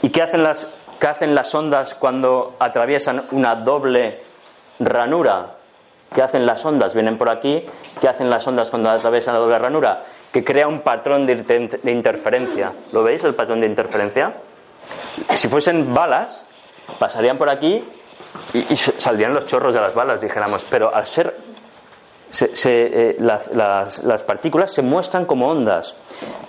[0.00, 4.22] ¿Y qué hacen las, qué hacen las ondas cuando atraviesan una doble
[4.80, 5.57] ranura?
[6.14, 6.94] ¿Qué hacen las ondas?
[6.94, 7.64] Vienen por aquí.
[8.00, 10.04] ¿Qué hacen las ondas cuando atraviesan la doble ranura?
[10.32, 11.32] Que crea un patrón de,
[11.84, 12.72] interferencia.
[12.92, 14.34] ¿Lo veis, el patrón de interferencia?
[15.34, 16.44] Si fuesen balas,
[16.98, 17.84] pasarían por aquí
[18.54, 20.64] y, saldrían los chorros de las balas, dijéramos.
[20.70, 21.36] Pero al ser
[22.30, 25.94] se, eh, las, las, partículas se muestran como ondas.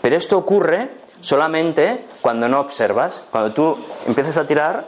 [0.01, 0.89] Pero esto ocurre
[1.21, 3.23] solamente cuando no observas.
[3.29, 4.85] Cuando tú empiezas a tirar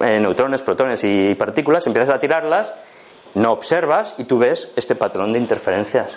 [0.00, 2.72] eh, neutrones, protones y partículas, empiezas a tirarlas,
[3.36, 6.10] no observas y tú ves este patrón de interferencias.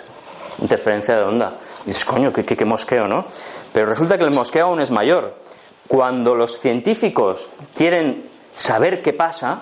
[0.60, 1.54] Interferencia de onda.
[1.84, 3.26] Y dices, coño, qué, mosqueo, ¿no?
[3.72, 5.36] Pero resulta que el mosqueo aún es mayor.
[5.86, 9.60] Cuando los científicos quieren saber qué pasa,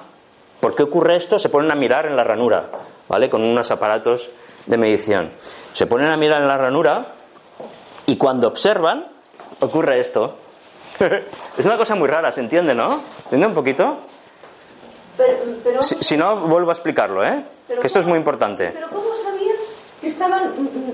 [0.60, 1.38] ¿por qué ocurre esto?
[1.38, 2.70] Se ponen a mirar en la ranura
[3.08, 3.28] ¿vale?
[3.28, 4.30] Con unos aparatos
[4.66, 5.32] de medición.
[5.72, 7.06] Se ponen a mirar en la ranura
[8.06, 9.06] y cuando observan
[9.60, 10.36] ocurre esto.
[11.58, 13.00] es una cosa muy rara, ¿se entiende, no?
[13.24, 13.98] ¿Entiende un poquito?
[15.80, 17.44] Si, no, vuelvo a explicarlo, ¿eh?
[17.68, 18.70] Que esto es muy importante.
[18.72, 19.56] Pero ¿cómo sabían
[20.00, 20.42] que estaban,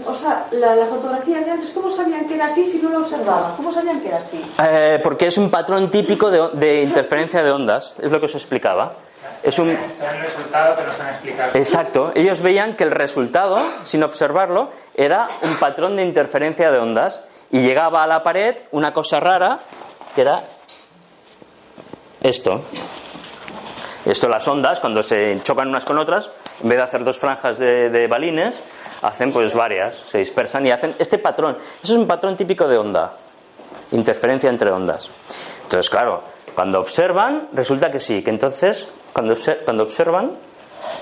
[0.06, 3.56] o sea, la, fotografía de antes, ¿cómo sabían que era así si no lo observaban?
[3.56, 4.44] ¿Cómo sabían que era así?
[4.62, 8.34] Eh, porque es un patrón típico de, de interferencia de ondas, es lo que os
[8.34, 8.94] explicaba.
[9.42, 9.76] Es un...
[9.76, 12.12] resultado nos Exacto.
[12.14, 17.60] Ellos veían que el resultado, sin observarlo, era un patrón de interferencia de ondas y
[17.60, 19.58] llegaba a la pared una cosa rara
[20.14, 20.44] que era
[22.22, 22.62] esto.
[24.04, 26.28] Esto las ondas, cuando se chocan unas con otras,
[26.62, 28.54] en vez de hacer dos franjas de, de balines,
[29.02, 31.56] hacen pues varias, se dispersan y hacen este patrón.
[31.82, 33.12] Eso es un patrón típico de onda,
[33.92, 35.08] interferencia entre ondas.
[35.62, 36.22] Entonces, claro,
[36.54, 40.32] cuando observan, resulta que sí, que entonces cuando, cuando observan,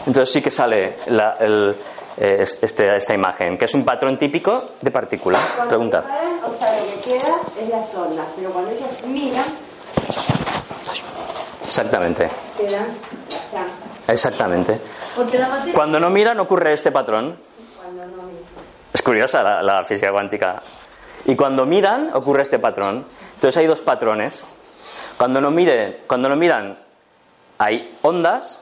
[0.06, 1.76] entonces sí que sale la, el,
[2.18, 5.38] eh, este, esta imagen, que es un patrón típico de partícula.
[5.68, 6.04] Pregunta.
[6.46, 9.44] o sea, lo que queda es las ondas, pero cuando ellos miran.
[11.66, 12.28] Exactamente.
[14.08, 14.80] Exactamente.
[15.74, 17.36] Cuando no miran ocurre este patrón.
[18.92, 20.62] Es curiosa la, la física cuántica.
[21.24, 23.06] Y cuando miran ocurre este patrón.
[23.34, 24.44] Entonces hay dos patrones.
[25.16, 26.78] Cuando no miren, cuando no miran
[27.58, 28.60] hay ondas.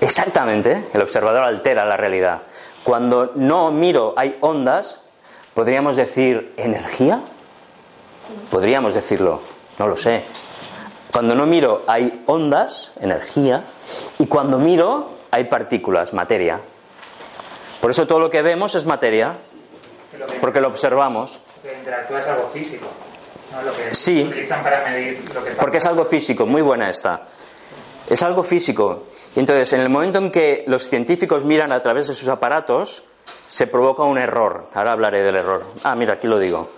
[0.00, 2.42] Exactamente, el observador altera la realidad.
[2.82, 5.00] Cuando no miro hay ondas,
[5.54, 7.20] ¿podríamos decir energía?
[8.50, 9.40] Podríamos decirlo,
[9.78, 10.24] no lo sé.
[11.12, 13.64] Cuando no miro hay ondas, energía,
[14.18, 16.60] y cuando miro hay partículas, materia.
[17.80, 19.36] Por eso todo lo que vemos es materia,
[20.40, 21.38] porque lo observamos.
[21.62, 22.86] interactúa es algo físico
[23.90, 24.30] sí,
[25.58, 27.22] porque es algo físico, muy buena esta.
[28.08, 29.04] Es algo físico.
[29.36, 33.02] Y entonces, en el momento en que los científicos miran a través de sus aparatos,
[33.48, 34.68] se provoca un error.
[34.74, 35.64] Ahora hablaré del error.
[35.82, 36.68] Ah, mira, aquí lo digo.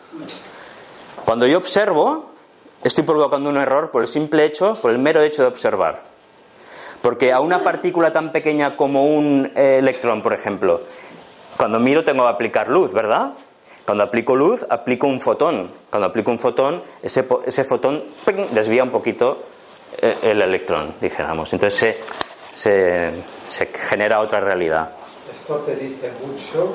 [1.25, 2.31] Cuando yo observo,
[2.83, 6.03] estoy provocando un error por el simple hecho, por el mero hecho de observar.
[7.03, 10.83] Porque a una partícula tan pequeña como un eh, electrón, por ejemplo,
[11.57, 13.33] cuando miro tengo que aplicar luz, ¿verdad?
[13.85, 15.71] Cuando aplico luz, aplico un fotón.
[15.91, 18.03] Cuando aplico un fotón, ese, ese fotón
[18.51, 19.45] desvía un poquito
[20.03, 21.53] eh, el, electrón, dijéramos.
[21.53, 21.97] Entonces
[22.53, 23.15] se,
[23.47, 24.91] se, genera otra realidad.
[25.33, 26.75] Esto te dice mucho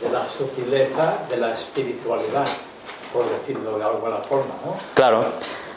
[0.00, 2.46] de la sutileza de la espiritualidad,
[3.12, 4.76] por decirlo de alguna forma, ¿no?
[4.94, 5.24] Claro.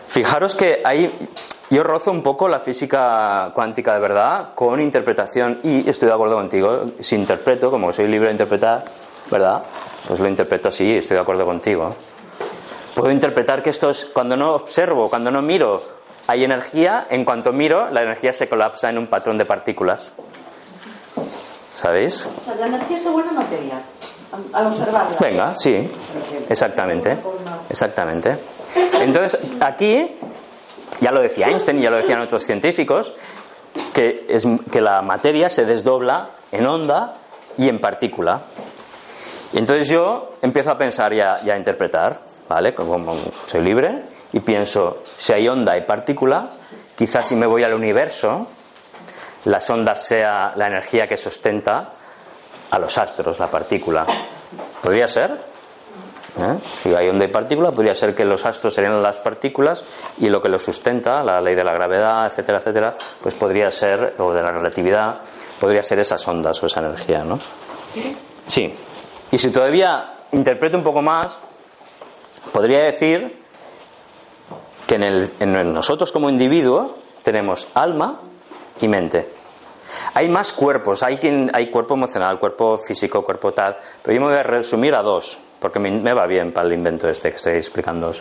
[0.07, 1.11] Fijaros que ahí
[1.69, 6.35] yo rozo un poco la física cuántica de verdad con interpretación y estoy de acuerdo
[6.35, 6.91] contigo.
[6.99, 8.85] Si interpreto, como soy libre de interpretar,
[9.31, 9.63] ¿verdad?
[10.07, 11.95] Pues lo interpreto así, estoy de acuerdo contigo.
[12.93, 15.81] Puedo interpretar que esto es cuando no observo, cuando no miro,
[16.27, 20.11] hay energía, en cuanto miro, la energía se colapsa en un patrón de partículas.
[21.73, 22.29] ¿Sabéis?
[22.59, 23.81] la energía se vuelve materia.
[24.53, 25.17] Al observarla.
[25.19, 25.89] Venga, sí,
[26.49, 27.17] exactamente,
[27.69, 28.37] exactamente.
[28.99, 30.17] Entonces, aquí,
[30.99, 33.13] ya lo decía Einstein y ya lo decían otros científicos,
[33.93, 37.15] que, es, que la materia se desdobla en onda
[37.57, 38.41] y en partícula.
[39.53, 42.73] Y entonces yo empiezo a pensar y a, y a interpretar, ¿vale?
[42.73, 43.15] Como
[43.47, 46.49] soy libre y pienso, si hay onda y partícula,
[46.95, 48.47] quizás si me voy al universo,
[49.45, 51.93] las ondas sea la energía que sustenta
[52.73, 54.03] a los astros, la partícula.
[54.81, 55.29] ¿Podría ser?
[55.31, 56.57] ¿Eh?
[56.81, 59.85] Si hay onda y partícula, podría ser que los astros serían las partículas
[60.17, 64.15] y lo que los sustenta, la ley de la gravedad, etcétera, etcétera, pues podría ser,
[64.17, 65.19] o de la relatividad,
[65.59, 67.37] podría ser esas ondas o esa energía, ¿no?
[68.47, 68.73] Sí.
[69.31, 71.37] Y si todavía interpreto un poco más,
[72.51, 73.39] podría decir
[74.87, 78.19] que en, el, en nosotros como individuo tenemos alma
[78.81, 79.42] y mente.
[80.13, 81.19] Hay más cuerpos, hay,
[81.53, 85.37] hay cuerpo emocional, cuerpo físico, cuerpo tal, pero yo me voy a resumir a dos,
[85.59, 88.13] porque me, me va bien para el invento este que estoy explicando.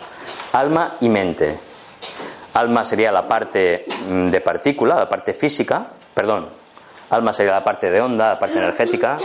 [0.53, 1.57] Alma y mente.
[2.53, 6.49] Alma sería la parte mm, de partícula, la parte física, perdón,
[7.09, 9.17] alma sería la parte de onda, la parte energética,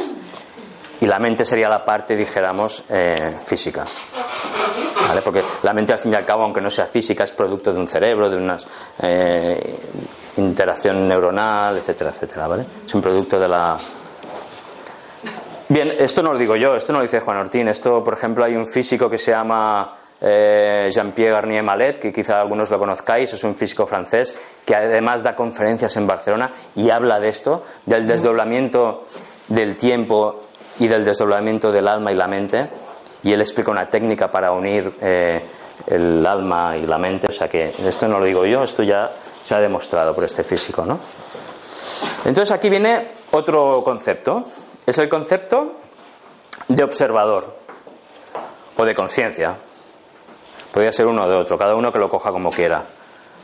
[1.01, 3.85] y la mente sería la parte, dijéramos, eh, física.
[5.25, 7.81] Porque la mente, al fin y al cabo, aunque no sea física, es producto de
[7.81, 8.57] un cerebro, de una
[9.03, 9.79] eh,
[10.37, 12.47] interacción neuronal, etcétera, etcétera.
[12.47, 12.67] ¿vale?
[12.87, 13.77] Es un producto de la.
[15.69, 17.69] Bien, esto no lo digo yo, esto no lo dice Juan Ortín.
[17.69, 22.41] Esto, por ejemplo, hay un físico que se llama eh, Jean-Pierre Garnier Mallet, que quizá
[22.41, 27.21] algunos lo conozcáis, es un físico francés que además da conferencias en Barcelona y habla
[27.21, 29.07] de esto, del desdoblamiento
[29.49, 30.45] del tiempo
[30.79, 32.69] y del desdoblamiento del alma y la mente.
[33.23, 35.43] Y él explica una técnica para unir eh,
[35.87, 37.27] el alma y la mente.
[37.29, 39.11] O sea que esto no lo digo yo, esto ya
[39.43, 40.99] se ha demostrado por este físico, ¿no?
[42.25, 44.45] Entonces aquí viene otro concepto.
[44.87, 45.77] Es el concepto
[46.69, 47.57] de observador
[48.77, 49.57] o de conciencia.
[50.73, 52.85] Podría ser uno o de otro, cada uno que lo coja como quiera.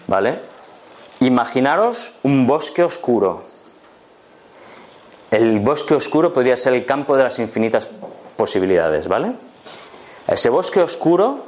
[0.07, 0.41] ¿Vale?
[1.21, 3.43] Imaginaros un bosque oscuro.
[5.31, 7.89] El bosque oscuro podría ser el campo de las infinitas
[8.37, 9.33] posibilidades, ¿vale?
[10.27, 11.45] Ese bosque oscuro,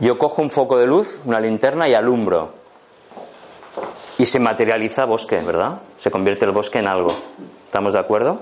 [0.00, 2.50] yo cojo un foco de luz, una linterna y alumbro.
[4.18, 5.80] Y se materializa bosque, ¿verdad?
[5.98, 7.14] Se convierte el bosque en algo.
[7.64, 8.40] ¿Estamos de acuerdo?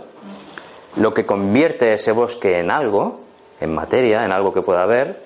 [0.97, 3.21] Lo que convierte ese bosque en algo,
[3.61, 5.21] en materia, en algo que pueda ver,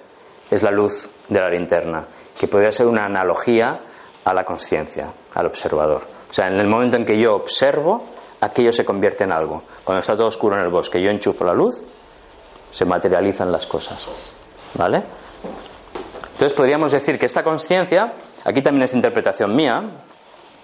[0.51, 2.07] es la luz de la linterna,
[2.39, 3.81] que podría ser una analogía
[4.25, 6.03] a la conciencia, al observador.
[6.31, 8.05] O sea, en el momento en que yo observo,
[8.41, 9.63] aquello se convierte en algo.
[9.85, 11.79] Cuando está todo oscuro en el bosque, yo enchufo la luz,
[12.71, 14.07] se materializan las cosas.
[14.75, 15.03] ¿Vale?
[16.33, 18.13] Entonces podríamos decir que esta conciencia,
[18.45, 19.83] aquí también es interpretación mía,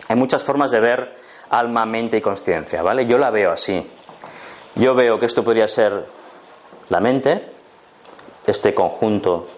[0.06, 1.16] hay muchas formas de ver
[1.50, 3.06] alma, mente y conciencia, ¿vale?
[3.06, 3.84] Yo la veo así.
[4.76, 6.06] Yo veo que esto podría ser
[6.90, 7.50] la mente,
[8.46, 9.48] este conjunto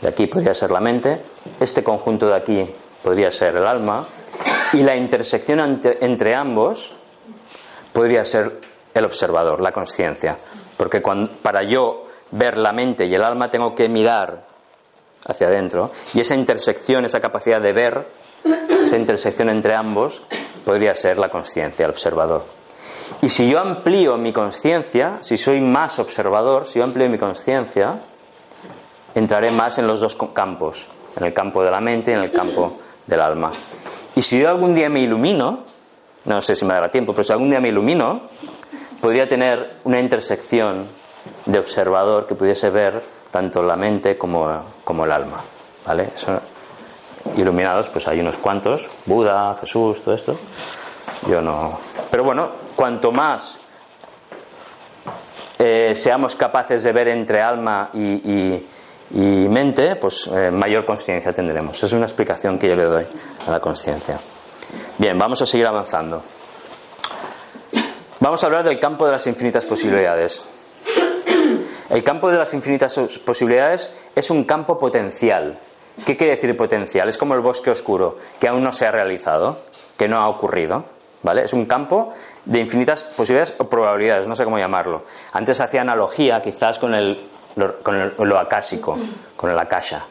[0.00, 1.22] de aquí podría ser la mente,
[1.60, 4.06] este conjunto de aquí podría ser el alma,
[4.72, 6.92] y la intersección entre, entre ambos
[7.92, 8.60] podría ser
[8.92, 10.38] el observador, la conciencia.
[10.76, 11.02] Porque
[11.42, 14.44] para yo ver la mente y el alma tengo que mirar
[15.26, 15.90] hacia adentro.
[16.12, 18.08] Y esa intersección, esa capacidad de ver,
[18.86, 20.22] esa intersección entre ambos,
[20.64, 22.44] podría ser la conciencia, el observador.
[23.22, 28.00] Y si yo amplío mi conciencia, si soy más observador, si yo amplío mi conciencia,
[29.14, 32.32] entraré más en los dos campos, en el campo de la mente y en el
[32.32, 33.52] campo del alma.
[34.16, 35.64] Y si yo algún día me ilumino,
[36.24, 38.22] no sé si me dará tiempo, pero si algún día me ilumino,
[39.04, 40.88] podría tener una intersección
[41.44, 45.42] de observador que pudiese ver tanto la mente como, como el alma.
[45.84, 46.08] ¿Vale?
[46.16, 46.40] Eso,
[47.36, 50.38] iluminados, pues hay unos cuantos, Buda, Jesús, todo esto.
[51.28, 51.78] Yo no.
[52.10, 53.58] Pero bueno, cuanto más
[55.58, 58.64] eh, seamos capaces de ver entre alma y,
[59.10, 61.82] y, mente, pues eh, mayor conciencia tendremos.
[61.82, 63.06] Es una explicación que yo le doy
[63.46, 64.18] a la conciencia.
[64.96, 66.22] Bien, vamos a seguir avanzando.
[68.24, 70.42] Vamos a hablar del campo de las infinitas posibilidades.
[71.90, 75.58] El campo de las infinitas posibilidades es un campo potencial.
[76.06, 77.06] ¿Qué quiere decir potencial?
[77.10, 79.58] Es como el bosque oscuro, que aún no se ha realizado,
[79.98, 80.86] que no ha ocurrido.
[81.22, 81.44] ¿Vale?
[81.44, 82.14] Es un campo
[82.46, 85.02] de infinitas posibilidades o probabilidades, no sé cómo llamarlo.
[85.32, 87.28] Antes hacía analogía quizás con el,
[87.82, 88.98] con el, lo acásico,
[89.36, 90.02] con el akasha.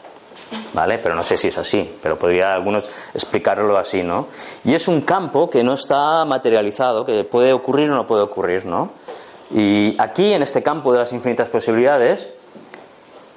[0.73, 0.99] ¿Vale?
[0.99, 4.27] Pero no sé si es así, pero podría algunos explicarlo así, ¿no?
[4.63, 8.65] Y es un campo que no está materializado, que puede ocurrir o no puede ocurrir,
[8.65, 8.91] ¿no?
[9.51, 12.29] Y aquí, en este campo de las infinitas posibilidades,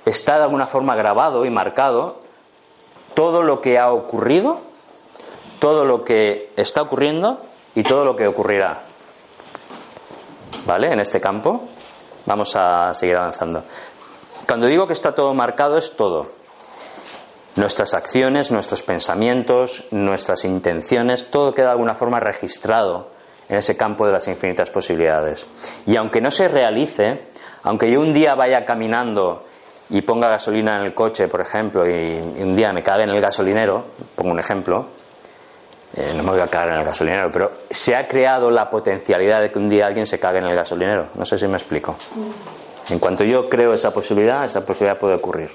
[0.04, 2.20] está de alguna forma grabado y marcado
[3.14, 4.60] todo lo que ha ocurrido,
[5.58, 7.40] todo lo que está ocurriendo
[7.74, 8.82] y todo lo que ocurrirá.
[10.66, 10.92] ¿Vale?
[10.92, 11.62] En este campo.
[12.26, 13.62] Vamos a seguir avanzando.
[14.46, 16.26] Cuando digo que está todo marcado es todo.
[17.56, 23.08] Nuestras acciones, nuestros pensamientos, nuestras intenciones, todo queda de alguna forma registrado
[23.48, 25.46] en ese campo de las infinitas posibilidades.
[25.86, 27.22] Y aunque no se realice,
[27.62, 29.44] aunque yo un día vaya caminando
[29.88, 33.20] y ponga gasolina en el coche, por ejemplo, y, un día me cague en el
[33.20, 34.86] gasolinero, pongo un ejemplo,
[35.96, 39.40] eh, no me voy a cagar en el gasolinero, pero se ha creado la potencialidad
[39.40, 41.08] de que un día alguien se cague en el gasolinero.
[41.14, 41.96] No sé si me explico.
[42.90, 45.50] En cuanto yo creo esa posibilidad, esa posibilidad puede ocurrir.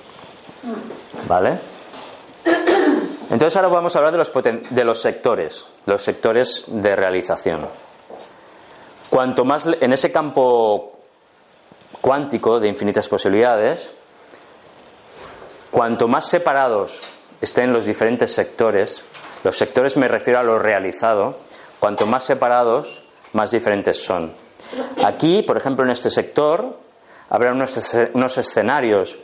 [1.28, 1.60] ¿Vale?
[3.32, 4.32] Entonces ahora vamos a hablar de los,
[4.70, 7.66] de los sectores, los sectores de realización.
[9.10, 10.92] Cuanto más en ese campo
[12.02, 13.90] cuántico de infinitas posibilidades,
[15.72, 17.00] cuanto más separados
[17.40, 19.02] estén los diferentes sectores,
[19.46, 21.38] los sectores me refiero a lo realizado,
[21.80, 23.02] cuanto más separados,
[23.32, 24.34] más diferentes son.
[25.06, 26.78] Aquí, por ejemplo, en este sector,
[27.30, 29.18] habrá unos, escenarios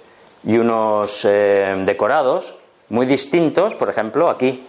[0.45, 2.55] y unos eh, decorados
[2.89, 4.63] muy distintos, por ejemplo, aquí.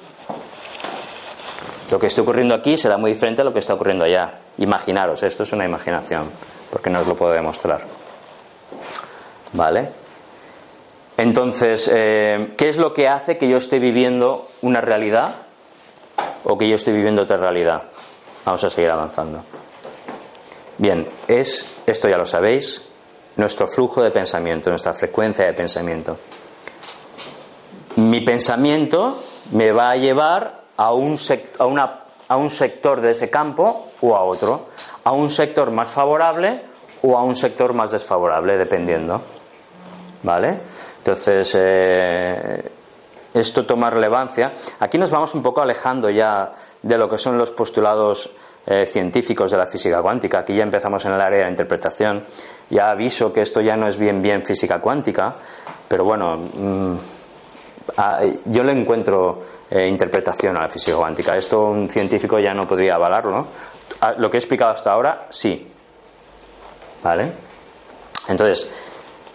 [1.91, 4.41] Lo que está ocurriendo aquí será muy diferente a lo que está ocurriendo allá.
[4.59, 6.29] Imaginaros, esto es una imaginación,
[6.71, 7.81] porque no os lo puedo demostrar.
[9.53, 9.91] ¿Vale?
[11.17, 15.35] Entonces, eh, ¿qué es lo que hace que yo esté viviendo una realidad
[16.45, 17.85] o que yo esté viviendo otra realidad?
[18.45, 19.43] Vamos a seguir avanzando.
[20.77, 22.83] Bien, es, esto ya lo sabéis,
[23.37, 26.19] nuestro flujo de pensamiento, nuestra frecuencia de pensamiento.
[27.99, 29.21] Mi pensamiento
[29.51, 31.17] me va a llevar a un,
[31.59, 34.69] a, a un sector de ese campo o a otro,
[35.03, 36.63] a un sector más favorable
[37.03, 39.21] o a un sector más desfavorable, dependiendo.
[40.23, 40.61] ¿Vale?
[40.99, 42.71] Entonces, eh,
[43.35, 44.53] esto toma relevancia.
[44.79, 48.31] Aquí nos vamos un poco alejando ya de lo que son los postulados
[48.65, 50.39] eh, científicos de la física cuántica.
[50.39, 52.25] Aquí ya empezamos en el área de interpretación.
[52.71, 55.35] Ya aviso que esto ya no es bien bien física cuántica,
[55.89, 56.97] pero bueno, mm,
[58.45, 61.37] yo le encuentro eh, interpretación a la física cuántica.
[61.37, 63.47] Esto un científico ya no podría avalarlo.
[64.19, 65.73] Lo que he explicado hasta ahora, sí.
[67.03, 67.33] ¿Vale?
[68.29, 68.69] Entonces,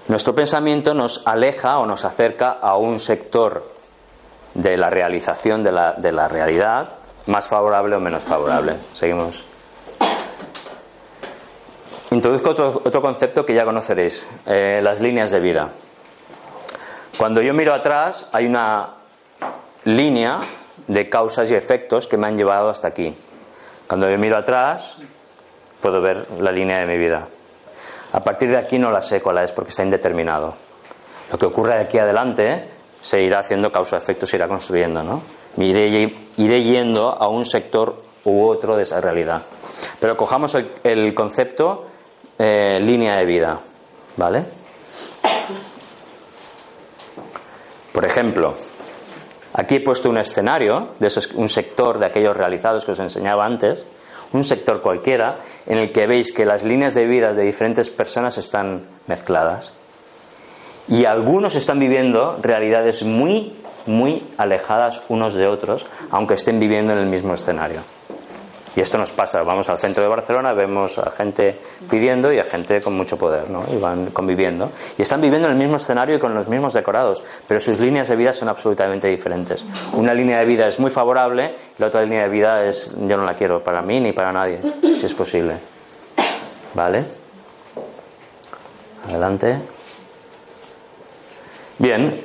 [0.08, 3.72] nuestro pensamiento nos aleja o nos acerca a un sector
[4.54, 8.76] de la realización de la, de la realidad más favorable o menos favorable.
[8.94, 9.44] Seguimos.
[12.12, 15.70] Introduzco otro, otro concepto que ya conoceréis, eh, las líneas de vida.
[17.18, 18.96] Cuando yo miro atrás hay una
[19.86, 20.40] línea
[20.88, 23.16] de causas y efectos que me han llevado hasta aquí.
[23.88, 24.98] Cuando yo miro atrás
[25.82, 27.28] puedo ver la línea de mi vida.
[28.14, 30.56] A partir de aquí no la sé cuál es porque está indeterminado.
[31.32, 32.70] Lo que ocurre de aquí adelante
[33.02, 35.22] se irá haciendo causa-efecto, se irá construyendo, ¿no?
[35.58, 35.88] Iré,
[36.38, 39.44] iré, yendo a un sector u otro de esa realidad.
[40.00, 41.88] Pero cojamos el, concepto
[42.40, 43.60] eh, línea de vida,
[44.18, 44.46] ¿vale?
[47.94, 48.56] Por ejemplo,
[49.54, 53.86] aquí he puesto un escenario, de un sector de aquellos realizados que os enseñaba antes,
[54.34, 58.40] un sector cualquiera, en el que veis que las líneas de vida de diferentes personas
[58.40, 59.74] están mezcladas.
[60.88, 63.54] Y algunos están viviendo realidades muy,
[63.86, 67.82] muy alejadas unos de otros, aunque estén viviendo en el mismo escenario.
[68.76, 71.58] Y esto nos pasa, vamos al centro de Barcelona, vemos a gente
[71.90, 73.64] pidiendo y a gente con mucho poder, ¿no?
[73.72, 74.72] Y van conviviendo.
[74.98, 78.08] Y están viviendo en el mismo escenario y con los mismos decorados, pero sus líneas
[78.08, 79.64] de vida son absolutamente diferentes.
[79.94, 83.26] Una línea de vida es muy favorable la otra línea de vida es yo no
[83.26, 85.56] la quiero para mí ni para nadie, si es posible.
[86.74, 87.04] ¿Vale?
[89.10, 89.60] Adelante.
[91.80, 92.22] Bien,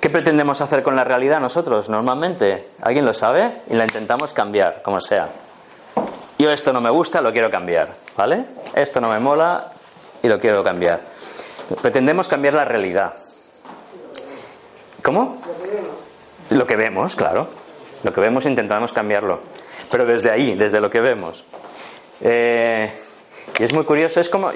[0.00, 2.68] ¿qué pretendemos hacer con la realidad nosotros normalmente?
[2.82, 3.62] ¿Alguien lo sabe?
[3.70, 5.28] Y la intentamos cambiar, como sea.
[6.42, 8.44] Yo esto no me gusta, lo quiero cambiar, ¿vale?
[8.74, 9.70] Esto no me mola
[10.24, 11.00] y lo quiero cambiar.
[11.80, 13.14] Pretendemos cambiar la realidad.
[15.04, 15.38] ¿Cómo?
[16.50, 17.46] Lo que vemos, claro.
[18.02, 19.38] Lo que vemos intentamos cambiarlo.
[19.88, 21.44] Pero desde ahí, desde lo que vemos.
[22.20, 22.92] Eh,
[23.56, 24.50] y es muy curioso, es como,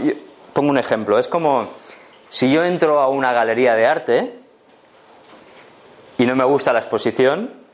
[0.54, 1.68] pongo un ejemplo, es como
[2.28, 4.38] si yo entro a una galería de arte
[6.18, 7.64] y no me gusta la exposición,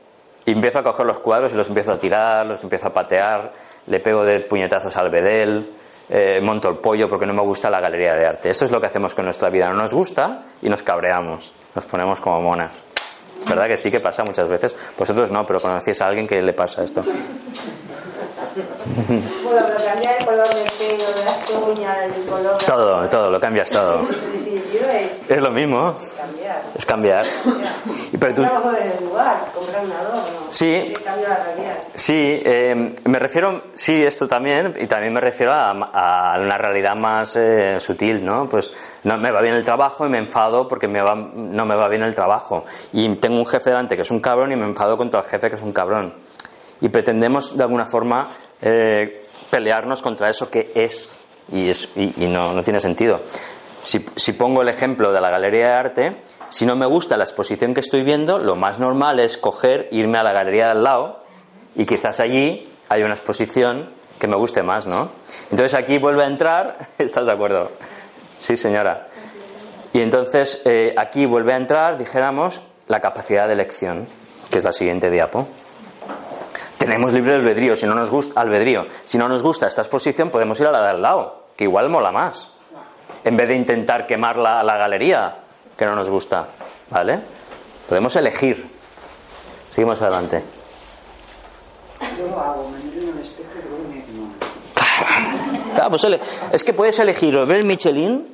[0.45, 3.53] y empiezo a coger los cuadros y los empiezo a tirar, los empiezo a patear,
[3.87, 5.69] le pego de puñetazos al bedel,
[6.09, 8.49] eh, monto el pollo porque no me gusta la galería de arte.
[8.49, 9.69] Eso es lo que hacemos con nuestra vida.
[9.69, 12.71] No nos gusta y nos cabreamos, nos ponemos como monas.
[13.47, 14.75] ¿Verdad que sí que pasa muchas veces?
[14.97, 17.01] Vosotros no, pero conocéis a alguien que le pasa esto.
[18.55, 22.57] Bueno, pero cambiar el color del pelo, de las uñas, el color.
[22.65, 24.01] Todo, todo, lo cambias todo.
[24.93, 26.61] es Es lo mismo, cambiar.
[26.75, 27.25] es cambiar.
[28.11, 28.41] Y pero tú-
[29.03, 30.21] lugar, comprar un adorno.
[30.49, 30.93] Sí.
[31.95, 36.95] Sí, eh, me refiero, sí, esto también, y también me refiero a, a una realidad
[36.95, 38.49] más eh, sutil, ¿no?
[38.49, 38.71] Pues
[39.03, 41.87] no me va bien el trabajo y me enfado porque me va, no me va
[41.87, 42.65] bien el trabajo.
[42.91, 45.49] Y tengo un jefe delante que es un cabrón y me enfado contra el jefe
[45.49, 46.13] que es un cabrón.
[46.83, 48.29] Y pretendemos, de alguna forma,
[48.61, 51.07] eh, pelearnos contra eso que es,
[51.51, 53.21] y, es, y, no, no tiene sentido.
[53.81, 56.17] Si, si pongo el ejemplo de la galería de arte,
[56.49, 60.17] si no me gusta la exposición que estoy viendo, lo más normal es coger, irme
[60.17, 61.23] a la galería de al lado
[61.73, 65.09] y quizás allí hay una exposición que me guste más, ¿no?
[65.51, 67.71] Entonces aquí vuelve a entrar, ¿estás de acuerdo?
[68.37, 69.07] Sí, señora.
[69.93, 74.05] Y entonces eh, aquí vuelve a entrar, dijéramos, la capacidad de elección,
[74.51, 75.47] que es la siguiente diapo.
[76.83, 78.85] Tenemos libre albedrío, si no nos gusta, albedrío.
[79.05, 81.89] Si no nos gusta esta exposición, podemos ir a la de al lado, que igual
[81.89, 82.49] mola más.
[83.23, 85.37] En vez de intentar quemar la, la galería,
[85.77, 86.47] que no nos gusta.
[86.89, 87.19] ¿Vale?
[87.87, 88.67] Podemos elegir.
[89.71, 90.43] Seguimos adelante.
[92.17, 95.73] Yo lo hago, me miro en el espejo y luego me no.
[95.75, 96.19] Claro, pues ele-
[96.51, 98.27] es que puedes elegir o ver el Michelin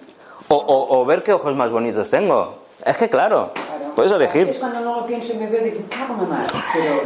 [0.50, 2.64] o, o- o ver qué ojos más bonitos tengo.
[2.84, 3.54] Es que claro,
[4.00, 4.60] Puedes Es elegir.
[4.60, 6.48] cuando no lo pienso y me veo, digo, cago en la madre.
[6.74, 7.02] Pero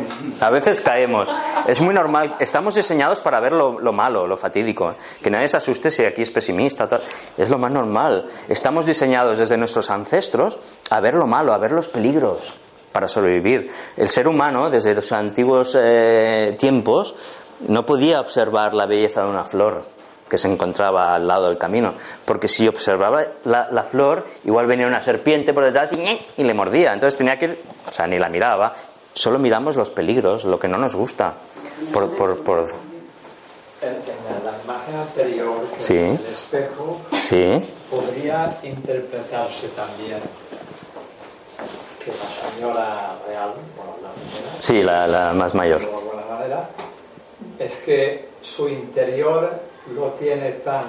[0.46, 1.28] A veces caemos.
[1.68, 2.36] Es muy normal.
[2.40, 4.96] Estamos diseñados para ver lo, lo malo, lo fatídico.
[5.24, 6.88] Que nadie se asuste si aquí es pesimista.
[6.88, 7.02] tal.
[7.38, 8.28] Es lo más normal.
[8.48, 10.60] Estamos diseñados desde nuestros ancestros
[10.92, 12.54] a ver lo malo, a ver los peligros
[12.92, 13.72] para sobrevivir.
[13.98, 17.16] El ser humano, desde los antiguos eh, tiempos,
[17.68, 19.84] no podía observar la belleza de una flor
[20.30, 21.94] que se encontraba al lado del camino,
[22.26, 26.54] porque si observaba la, la flor, igual venía una serpiente por detrás y, y le
[26.54, 26.94] mordía.
[26.94, 28.74] Entonces tenía que ir, o sea, ni la miraba,
[29.14, 31.34] solo miramos los peligros, lo que no nos gusta.
[31.92, 32.70] Por, por, por-
[33.82, 35.98] En, en la imagen anterior, Sí.
[35.98, 40.20] el espejo, Sí, podría interpretarse también
[42.04, 45.80] que la señora real, bueno, la primera, sí, la, la más mayor.
[45.82, 46.70] de alguna manera,
[47.60, 49.52] es que su interior
[49.96, 50.84] lo tiene tan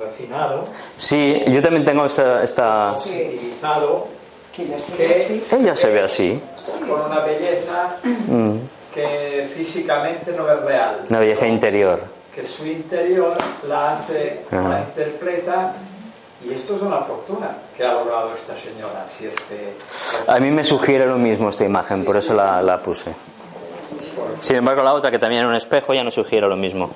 [0.00, 2.42] refinado, Sí, yo también tengo esta...
[2.42, 2.92] esta...
[2.94, 4.08] civilizado,
[4.54, 5.06] que ya se ¿Qué?
[5.08, 5.44] ve así.
[5.52, 6.40] Ella se ve así,
[6.88, 8.56] con una belleza Mm,
[8.94, 11.04] que físicamente no es real.
[11.08, 12.00] una belleza interior.
[12.34, 13.36] que su interior
[13.66, 14.68] la hace, Ajá.
[14.68, 15.72] la interpreta
[16.46, 19.06] y esto es una fortuna que ha logrado esta señora.
[19.06, 19.74] Si es que
[20.30, 23.10] A mí me sugiere lo mismo esta imagen, por eso la, la puse.
[24.40, 26.90] Sin embargo, la otra, que también era un espejo, ya no sugiere lo mismo.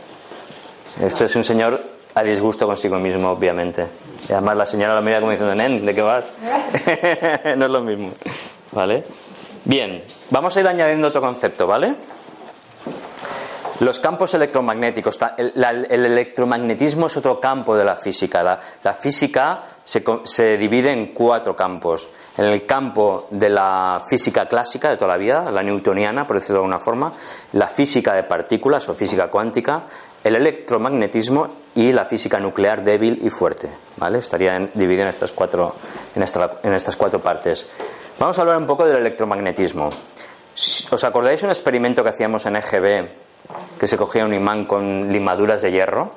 [1.03, 1.81] Este es un señor
[2.15, 3.87] a disgusto consigo mismo, obviamente.
[4.29, 6.33] Además la señora lo mira como diciendo, nen, ¿de qué vas?
[7.57, 8.11] no es lo mismo.
[8.73, 9.05] ¿Vale?
[9.65, 11.95] Bien, vamos a ir añadiendo otro concepto, ¿vale?
[13.81, 15.19] Los campos electromagnéticos.
[15.39, 18.43] El, la- el electromagnetismo es otro campo de la física.
[18.83, 22.09] La, física se, se divide en cuatro campos.
[22.37, 26.57] En el campo de la física clásica de toda la vida, la newtoniana, por decirlo
[26.57, 27.13] de alguna forma,
[27.55, 29.85] la física de partículas o física cuántica,
[30.25, 33.71] el electromagnetismo y la física nuclear débil y fuerte.
[33.97, 34.19] ¿vale?
[34.19, 35.75] Estaría en- en estas, cuatro,
[36.15, 36.23] en
[36.75, 37.67] estas cuatro partes.
[38.19, 39.89] Vamos a hablar un poco del electromagnetismo.
[40.91, 43.09] ¿Os acordáis un experimento que hacíamos en EGB
[43.79, 46.13] que se cogía un imán con limaduras de hierro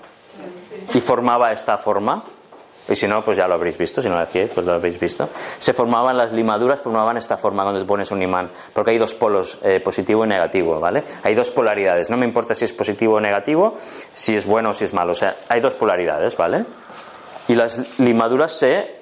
[0.93, 2.24] y formaba esta forma?
[2.90, 5.00] Y si no, pues ya lo habréis visto, si no lo hacíais, pues lo habréis
[5.00, 5.30] visto.
[5.60, 9.14] Se formaban las limaduras, formaban esta forma cuando te pones un imán, porque hay dos
[9.16, 11.04] polos, eh, positivo y negativo, ¿vale?
[11.24, 13.78] Hay dos polaridades, no me importa si es positivo o negativo,
[14.12, 16.66] si es bueno o si es malo, o sea, hay dos polaridades, ¿vale?
[17.48, 18.96] Y las limaduras se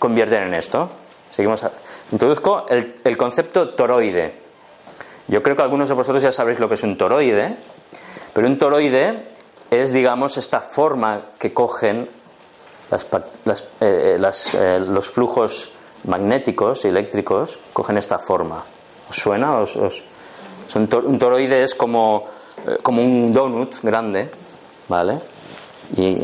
[0.00, 0.90] convierten en esto.
[1.30, 1.62] Seguimos.
[1.64, 1.70] a-
[2.12, 4.34] Introduzco el, el concepto toroide.
[5.28, 7.56] Yo creo que algunos de vosotros ya sabréis lo que es un toroide,
[8.32, 9.28] pero un toroide
[9.70, 12.08] es, digamos, esta forma que cogen
[12.90, 13.06] las
[13.44, 15.70] las, eh, las, eh, los flujos
[16.04, 18.64] magnéticos y eléctricos, cogen esta forma.
[19.08, 19.58] ¿Os suena?
[19.58, 20.02] ¿Os- os-
[20.68, 22.26] son to- un toroide es como,
[22.66, 24.30] eh, como un donut grande,
[24.88, 25.18] ¿vale?
[25.96, 26.16] Y,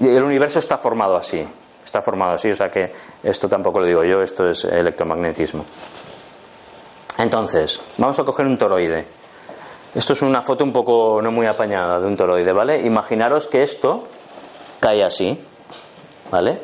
[0.00, 1.46] y el universo está formado así.
[1.84, 2.92] Está formado así, o sea que
[3.22, 5.64] esto tampoco lo digo yo, esto es electromagnetismo.
[7.18, 9.06] Entonces, vamos a coger un toroide.
[9.94, 12.80] Esto es una foto un poco no muy apañada de un toroide, ¿vale?
[12.84, 14.04] Imaginaros que esto
[14.80, 15.38] cae así,
[16.34, 16.58] ¿vale?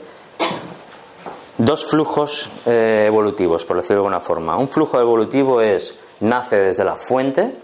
[1.58, 4.56] Dos flujos eh, evolutivos, por decirlo de alguna forma.
[4.56, 7.54] Un flujo evolutivo es nace desde la fuente,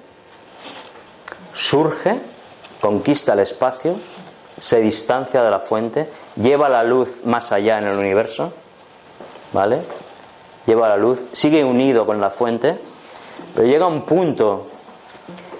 [1.52, 2.20] surge,
[2.80, 3.96] conquista el espacio,
[4.60, 8.52] se distancia de la fuente, lleva la luz más allá en el universo,
[9.52, 9.80] ¿vale?
[10.64, 12.78] Lleva la luz, sigue unido con la fuente,
[13.52, 14.68] pero llega a un punto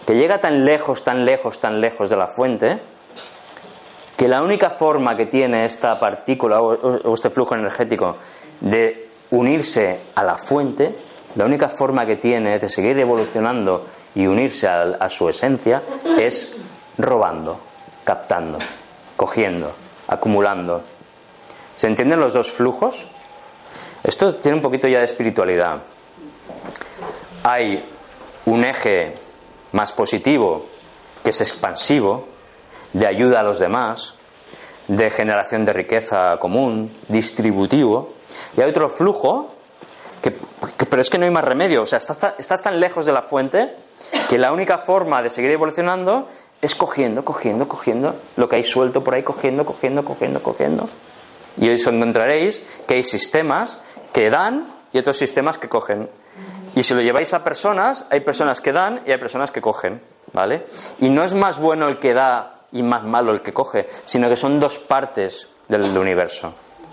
[0.06, 2.78] que llega tan lejos, tan lejos, tan lejos de la fuente,
[4.16, 8.16] que la única forma que tiene esta partícula o, este flujo energético
[8.60, 10.96] de unirse a la fuente,
[11.34, 15.82] la única forma que tiene de seguir evolucionando y unirse a, a su esencia
[16.18, 16.54] es
[16.96, 17.60] robando,
[18.04, 18.58] captando,
[19.16, 19.72] cogiendo,
[20.08, 20.82] acumulando.
[21.76, 23.08] ¿Se entienden los dos flujos?
[24.02, 25.82] Esto tiene un poquito ya de espiritualidad.
[27.42, 27.84] Hay
[28.46, 29.16] un eje
[29.72, 30.64] más positivo,
[31.22, 32.35] que es expansivo,
[32.92, 34.14] de ayuda a los demás,
[34.88, 38.14] de generación de riqueza común, distributivo,
[38.56, 39.54] y hay otro flujo,
[40.22, 40.32] que,
[40.88, 43.22] pero es que no hay más remedio, o sea, estás, estás tan lejos de la
[43.22, 43.74] fuente
[44.28, 46.28] que la única forma de seguir evolucionando
[46.62, 50.88] es cogiendo, cogiendo, cogiendo lo que hay suelto por ahí, cogiendo, cogiendo, cogiendo, cogiendo.
[51.58, 53.78] Y eso encontraréis que hay sistemas
[54.12, 56.08] que dan y otros sistemas que cogen.
[56.74, 60.02] Y si lo lleváis a personas, hay personas que dan y hay personas que cogen,
[60.32, 60.66] ¿vale?
[61.00, 64.28] Y no es más bueno el que da y más malo el que coge, sino
[64.28, 66.52] que son dos partes del universo.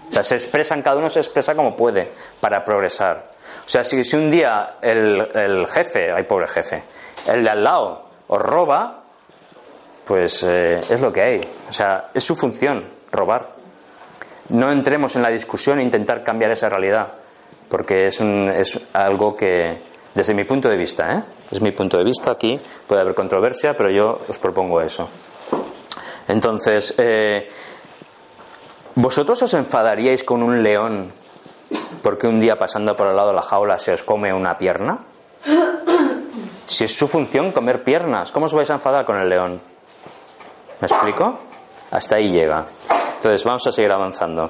[0.09, 3.31] O sea, se expresan, cada uno se expresa como puede para progresar.
[3.65, 6.83] O sea, si, un día el, el jefe, ay pobre jefe,
[7.27, 9.03] el de al lado os roba,
[10.05, 11.41] pues eh, es lo que hay.
[11.69, 13.49] O sea, es su función, robar.
[14.49, 17.07] No entremos en la discusión e intentar cambiar esa realidad,
[17.69, 19.77] porque es, un- es algo que,
[20.13, 21.23] desde mi punto de vista, ¿eh?
[21.51, 25.07] es mi punto de vista, aquí puede haber controversia, pero yo os propongo eso.
[26.33, 27.47] Entonces, eh,
[28.95, 31.11] ¿vosotros os enfadaríais con un león
[32.01, 34.97] porque un día pasando por al lado de la jaula se os come una pierna?
[36.65, 39.61] Si es su función comer piernas, ¿cómo os vais a enfadar con el león?
[40.81, 41.37] ¿Me explico?
[41.91, 42.65] Hasta ahí llega.
[43.17, 44.49] Entonces, vamos a seguir avanzando.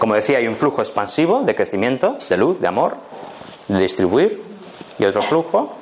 [0.00, 2.96] Como decía, hay un flujo expansivo de crecimiento, de luz, de amor,
[3.68, 4.42] de distribuir,
[4.98, 5.76] y otro flujo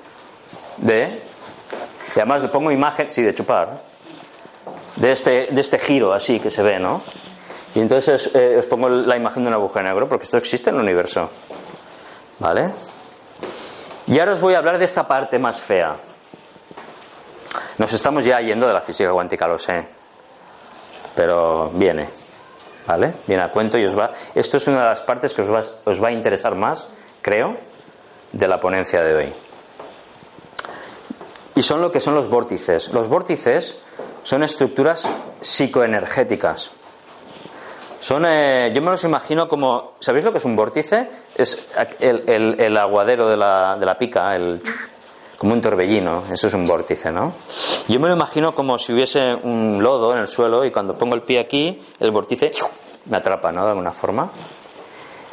[0.76, 1.22] de.
[2.14, 3.91] Y además le pongo imagen, sí, de chupar,
[4.96, 7.02] de este, de este giro así que se ve, ¿no?
[7.74, 10.76] Y entonces eh, os pongo la imagen de un agujero negro, porque esto existe en
[10.76, 11.30] el universo.
[12.38, 12.70] ¿Vale?
[14.06, 15.96] Y ahora os voy a hablar de esta parte más fea.
[17.78, 19.86] Nos estamos ya yendo de la física cuántica, lo sé.
[21.14, 22.08] Pero viene.
[22.86, 23.14] ¿Vale?
[23.26, 24.12] Viene a cuento y os va.
[24.34, 26.84] Esto es una de las partes que os va, os va a interesar más,
[27.22, 27.56] creo,
[28.32, 29.32] de la ponencia de hoy.
[31.54, 32.92] Y son lo que son los vórtices.
[32.92, 33.76] Los vórtices
[34.24, 35.08] son estructuras
[35.40, 36.70] psicoenergéticas.
[38.00, 41.08] Son, eh, yo me los imagino como, ¿sabéis lo que es un vórtice?
[41.36, 41.68] Es
[42.00, 44.60] el, el- aguadero de la, de la pica, el,
[45.38, 47.32] como un torbellino, eso es un vórtice, ¿no?
[47.86, 51.14] Yo me lo imagino como si hubiese un lodo en el suelo y cuando pongo
[51.14, 52.50] el pie aquí, el vórtice
[53.06, 53.62] me atrapa, ¿no?
[53.64, 54.30] De alguna forma.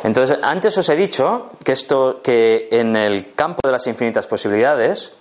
[0.04, 5.12] Entonces, antes os he dicho que esto, que en el campo de las infinitas posibilidades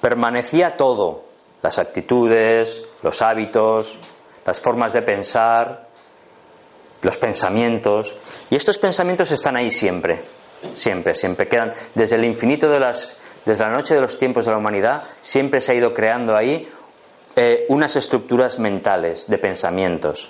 [0.00, 1.24] permanecía todo,
[1.62, 3.96] las actitudes, los hábitos,
[4.44, 5.86] las formas de pensar,
[7.02, 8.16] los pensamientos.
[8.50, 10.22] Y estos pensamientos están ahí siempre,
[10.74, 11.48] siempre, siempre.
[11.48, 15.02] Quedan desde el infinito de las, desde la noche de los tiempos de la humanidad,
[15.20, 16.68] siempre se ha ido creando ahí
[17.36, 20.28] eh, unas estructuras mentales de pensamientos,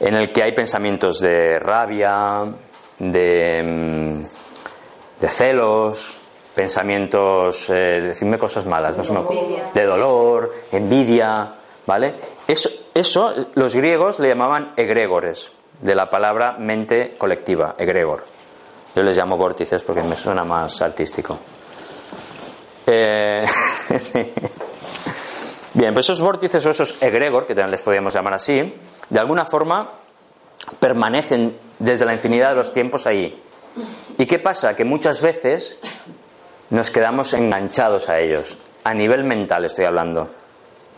[0.00, 2.44] en el que hay pensamientos de rabia,
[2.98, 6.19] de, mm, de celos,
[6.60, 9.20] pensamientos, eh, decidme cosas malas, no se me
[9.72, 11.54] de dolor, envidia,
[11.86, 12.12] ¿vale?
[12.46, 18.24] Eso, eso los griegos le llamaban egregores, de la palabra mente colectiva, egregor.
[18.94, 21.38] Yo les llamo vórtices porque me suena más artístico.
[22.86, 23.46] Eh,
[23.98, 24.30] sí.
[25.72, 28.74] Bien, pues esos vórtices o esos egregor, que también les podríamos llamar así,
[29.08, 29.92] de alguna forma
[30.78, 33.42] permanecen desde la infinidad de los tiempos ahí.
[34.18, 34.76] ¿Y qué pasa?
[34.76, 35.78] Que muchas veces
[36.70, 38.56] nos quedamos enganchados a ellos.
[38.84, 40.30] A nivel mental estoy hablando,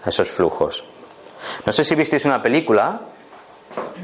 [0.04, 0.84] a esos flujos.
[1.66, 3.00] No sé si visteis una película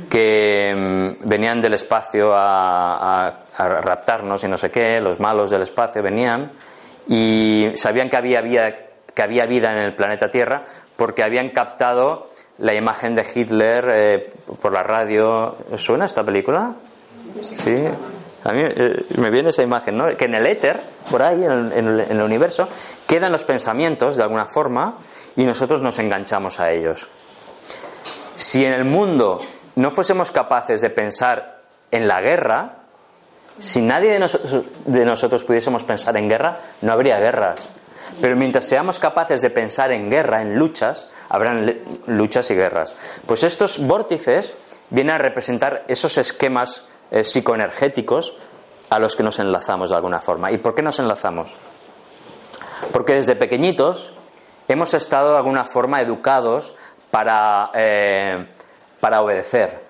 [0.08, 0.74] que
[1.22, 6.02] mm, venían del espacio a, a- raptarnos y no sé qué, los malos del espacio
[6.02, 6.50] venían
[7.08, 8.74] y sabían que había vida,
[9.14, 10.64] que había vida en el planeta Tierra
[10.96, 15.56] porque habían captado la imagen de Hitler eh, por la radio.
[15.70, 16.74] ¿Os suena esta película?
[17.42, 17.84] Sí.
[18.48, 20.16] A mí eh, me viene esa imagen, ¿no?
[20.16, 20.80] Que en el éter,
[21.10, 21.70] por ahí, en
[22.10, 22.66] el, universo,
[23.06, 24.96] quedan los pensamientos de alguna forma
[25.36, 27.08] y nosotros nos enganchamos a ellos.
[28.36, 29.42] Si en el mundo
[29.74, 32.76] no fuésemos capaces de pensar en la guerra,
[33.58, 37.68] si nadie de nosotros, de nosotros pudiésemos pensar en guerra, no habría guerras.
[38.22, 42.94] Pero mientras seamos capaces de pensar en guerra, en luchas, habrán luchas y guerras.
[43.26, 44.54] Pues estos vórtices
[44.88, 48.34] vienen a representar esos esquemas eh, psicoenergéticos
[48.90, 50.50] a los que nos enlazamos de alguna forma.
[50.50, 51.54] ¿Y por qué nos enlazamos?
[52.92, 54.12] Porque desde pequeñitos
[54.68, 56.74] hemos estado de alguna forma educados
[57.10, 58.46] para, eh,
[59.00, 59.86] para obedecer.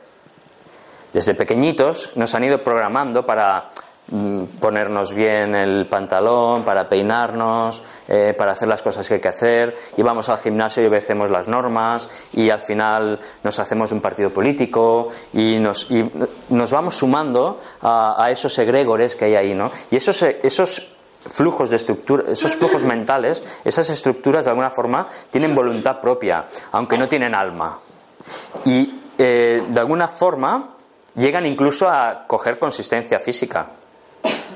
[1.12, 3.70] Desde pequeñitos nos han ido programando para
[4.60, 9.76] ponernos bien el pantalón, para peinarnos, eh, para hacer las cosas que hay que hacer,
[9.96, 14.30] y vamos al gimnasio y obedecemos las normas, y al final nos hacemos un partido
[14.30, 16.10] político, y nos, y
[16.48, 19.70] nos vamos sumando a, esos egregores que hay ahí, ¿no?
[19.90, 20.94] Y esos, esos
[21.26, 26.96] flujos de estructura, esos flujos mentales, esas estructuras de alguna forma tienen voluntad propia, aunque
[26.96, 27.78] no tienen alma.
[28.64, 30.74] Y eh, de alguna forma
[31.14, 33.66] llegan incluso a coger consistencia física,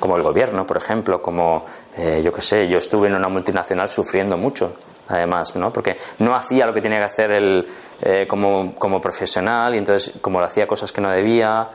[0.03, 1.65] como el gobierno, por ejemplo, como
[1.97, 4.75] eh, yo qué sé, yo estuve en una multinacional sufriendo mucho,
[5.07, 5.73] además, ¿no?
[5.73, 7.69] Porque no hacía lo que tenía que hacer el,
[8.03, 11.69] eh, como, como profesional y entonces como hacía cosas que no debía,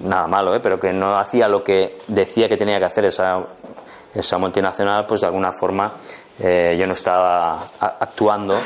[0.00, 0.60] nada malo, ¿eh?
[0.60, 3.44] pero que no hacía lo que decía que tenía que hacer esa
[4.12, 5.92] esa multinacional, pues de alguna forma
[6.40, 8.58] eh, yo no estaba actuando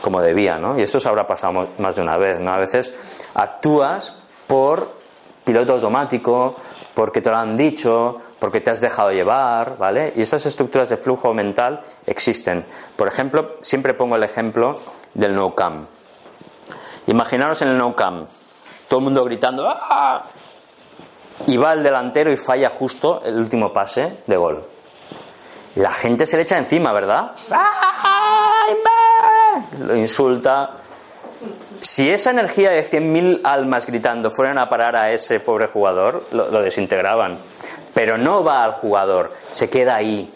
[0.00, 0.78] como debía, ¿no?
[0.78, 2.50] Y eso se habrá pasado más de una vez, ¿no?
[2.50, 2.94] A veces
[3.34, 4.16] actúas
[4.46, 4.90] por
[5.44, 6.56] piloto automático,
[6.94, 10.12] porque te lo han dicho, porque te has dejado llevar, ¿vale?
[10.16, 12.64] Y esas estructuras de flujo mental existen.
[12.96, 14.78] Por ejemplo, siempre pongo el ejemplo
[15.14, 15.86] del no cam.
[17.06, 18.26] Imaginaros en el no cam,
[18.88, 20.24] todo el mundo gritando ¡Ah!
[21.46, 24.64] y va el delantero y falla justo el último pase de gol
[25.74, 27.32] la gente se le echa encima, ¿verdad?
[29.80, 30.81] Lo insulta.
[31.82, 36.62] Si esa energía de 100.000 almas gritando fueran a parar a ese pobre jugador, lo,
[36.62, 37.38] desintegraban.
[37.92, 40.32] Pero no va al jugador, se queda ahí.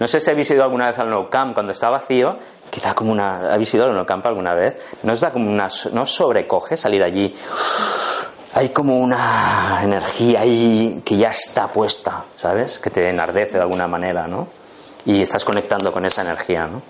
[0.00, 2.38] No sé si habéis ido alguna vez al No Camp cuando está vacío,
[2.70, 3.52] quizá como una.
[3.52, 4.80] ¿Habéis ido al No Camp alguna vez?
[5.02, 5.68] ¿No da como una.
[5.92, 7.36] ¿No sobrecoge salir allí?
[8.54, 12.78] Hay como una energía ahí que ya está puesta, ¿sabes?
[12.78, 14.48] Que te enardece de alguna manera, ¿no?
[15.06, 16.82] y estás conectando con esa energía, ¿no?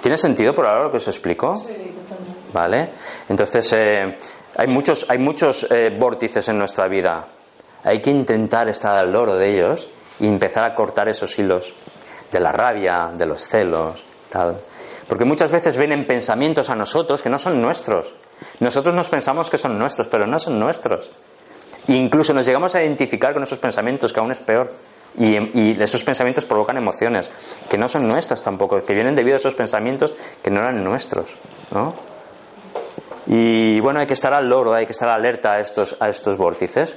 [0.00, 1.56] ¿Tiene sentido por ahora lo que os explico?
[1.56, 1.89] Sí,
[2.52, 2.88] ¿Vale?
[3.28, 4.16] Entonces, eh,
[4.56, 7.26] hay muchos, hay muchos eh, vórtices en nuestra vida.
[7.84, 9.88] Hay que intentar estar al loro de ellos
[10.18, 11.72] y empezar a cortar esos hilos
[12.30, 14.58] de la rabia, de los celos, tal.
[15.08, 18.14] Porque muchas veces vienen pensamientos a nosotros que no son nuestros.
[18.60, 21.10] Nosotros nos pensamos que son nuestros, pero no son nuestros.
[21.88, 24.72] Incluso nos llegamos a identificar con esos pensamientos, que aún es peor.
[25.18, 27.30] Y, esos pensamientos provocan emociones
[27.68, 31.34] que no son nuestras tampoco, que vienen debido a esos pensamientos que no eran nuestros.
[31.72, 31.94] ¿no?
[33.32, 36.36] Y bueno, hay que estar al loro, hay que estar alerta a estos, a estos
[36.36, 36.96] vórtices.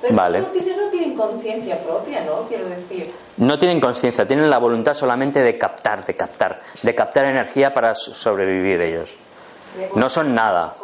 [0.00, 0.38] Pero vale.
[0.38, 2.46] los vórtices no tienen conciencia propia, ¿no?
[2.48, 3.12] Quiero decir.
[3.36, 7.94] No tienen conciencia, tienen la voluntad solamente de captar, de captar, de captar energía para
[7.94, 9.18] sobrevivir ellos.
[9.94, 10.76] No son nada.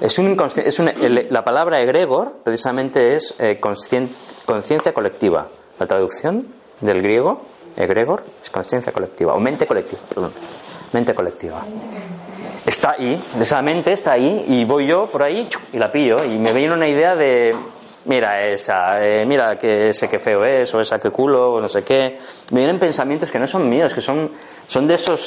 [0.00, 5.48] Es un, es la palabra egregor precisamente es eh, conciencia colectiva.
[5.78, 6.46] La traducción
[6.80, 7.42] del griego,
[7.76, 10.32] egregor, es conciencia colectiva, o mente colectiva, perdón,
[10.92, 11.62] mente colectiva.
[12.64, 16.38] Está ahí, esa mente está ahí, y voy yo por ahí y la pillo, y
[16.38, 17.56] me viene una idea de,
[18.04, 21.68] mira esa, eh, mira que ese que feo es, o esa que culo, o no
[21.68, 22.18] sé qué.
[22.52, 24.30] Me vienen pensamientos que no son míos, que son,
[24.66, 25.26] son de esos,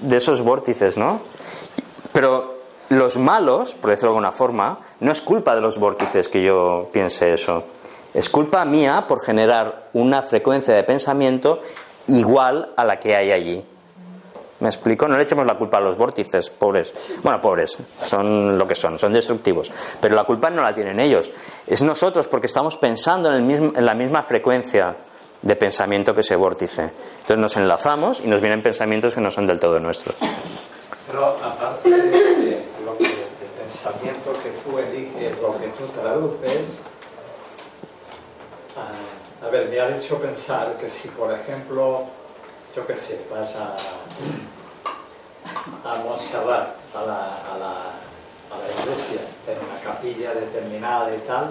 [0.00, 1.20] de esos vórtices, ¿no?
[2.12, 2.56] Pero
[2.88, 6.88] los malos, por decirlo de alguna forma, no es culpa de los vórtices que yo
[6.92, 7.64] piense eso.
[8.12, 11.60] Es culpa mía por generar una frecuencia de pensamiento
[12.06, 13.64] igual a la que hay allí.
[14.64, 15.06] ¿Me explico?
[15.06, 16.90] No le echemos la culpa a los vórtices, pobres.
[17.22, 19.70] Bueno, pobres, son lo que son, son destructivos.
[20.00, 21.30] Pero la culpa no la tienen ellos.
[21.66, 24.96] Es nosotros porque estamos pensando en, el mismo, en la misma frecuencia
[25.42, 26.80] de pensamiento que ese vórtice.
[26.84, 30.16] Entonces nos enlazamos y nos vienen pensamientos que no son del todo nuestros.
[31.08, 36.80] Pero aparte de, lo que, el pensamiento que tú eliges, lo que tú traduces,
[38.78, 42.04] a, a ver, me ha hecho pensar que si, por ejemplo,
[42.74, 43.76] yo qué sé, vas a,
[45.84, 51.44] a Montserrat, a la, a, la, a la iglesia, en una capilla determinada y tal,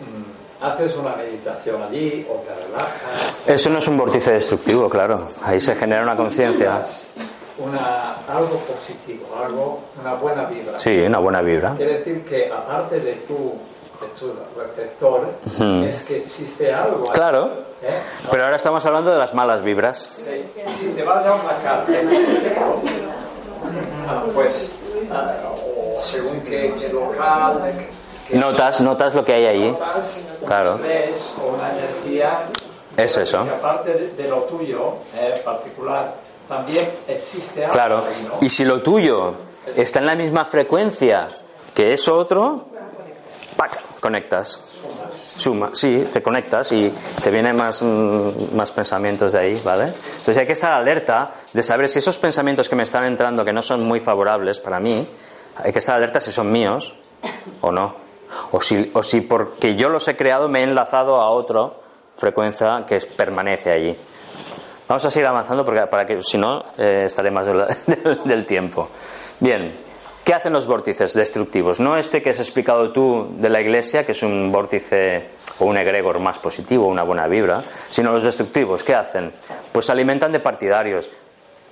[0.00, 2.90] mm, haces una meditación allí o te relajas.
[3.46, 5.28] Eso no es un vórtice destructivo, claro.
[5.44, 6.84] Ahí se genera una conciencia
[7.60, 10.78] una, algo positivo, algo, una buena vibra.
[10.78, 11.74] Sí, una buena vibra.
[11.76, 13.54] Quiere decir que aparte de tu,
[14.00, 15.28] de tu receptor,
[15.86, 17.06] es que existe algo.
[17.12, 17.69] Claro.
[17.82, 18.02] ¿Eh?
[18.30, 20.18] Pero ahora estamos hablando de las malas vibras.
[20.76, 22.08] Si te vas a una cárcel,
[24.08, 24.72] ah, pues,
[25.10, 25.34] ah,
[25.76, 27.72] o según qué, local.
[28.32, 29.78] notas, notas lo que hay ahí.
[30.46, 30.74] claro.
[30.74, 32.40] o una energía.
[32.96, 33.44] Es eso.
[33.44, 36.14] Que aparte de, lo tuyo, eh, particular,
[36.48, 37.72] también existe algo.
[37.72, 38.04] Claro,
[38.40, 39.34] y si lo tuyo
[39.76, 41.28] está en la misma frecuencia
[41.74, 42.66] que eso otro,
[43.56, 43.80] ¡pac!
[44.00, 44.60] conectas.
[45.40, 49.84] Suma, sí, te conectas y te vienen más, mm, más pensamientos de ahí, ¿vale?
[49.84, 53.52] Entonces hay que estar alerta de saber si esos pensamientos que me están entrando, que
[53.52, 55.06] no son muy favorables para mí,
[55.56, 56.94] hay que estar alerta si son míos
[57.60, 57.94] o no.
[58.52, 61.70] O si, o si porque yo los he creado me he enlazado a otra
[62.16, 63.96] frecuencia que permanece allí.
[64.88, 67.46] Vamos a seguir avanzando porque, para que si no eh, estaré más
[68.24, 68.88] del tiempo.
[69.38, 69.72] Bien,
[70.24, 71.80] ¿qué hacen los vórtices destructivos?
[71.80, 75.76] No este que has explicado tú de la iglesia, que es un vórtice o un
[75.76, 78.84] egregor más positivo, una buena vibra, sino los destructivos.
[78.84, 79.32] ¿Qué hacen?
[79.72, 81.10] Pues se alimentan de partidarios.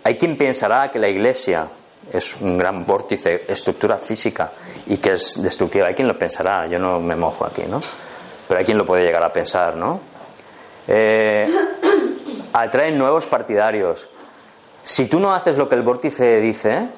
[0.05, 1.69] Hay quien pensará que la iglesia
[2.13, 4.53] es un gran vórtice, estructura física
[4.87, 5.87] y que es destructiva.
[5.87, 7.81] Hay quien lo pensará, yo no me mojo aquí, ¿no?
[8.47, 10.01] Pero hay quien lo puede llegar a pensar, ¿no?
[10.87, 11.49] Eh,
[12.53, 14.09] atraen nuevos partidarios.
[14.83, 16.89] Si tú no haces lo que el vórtice dice,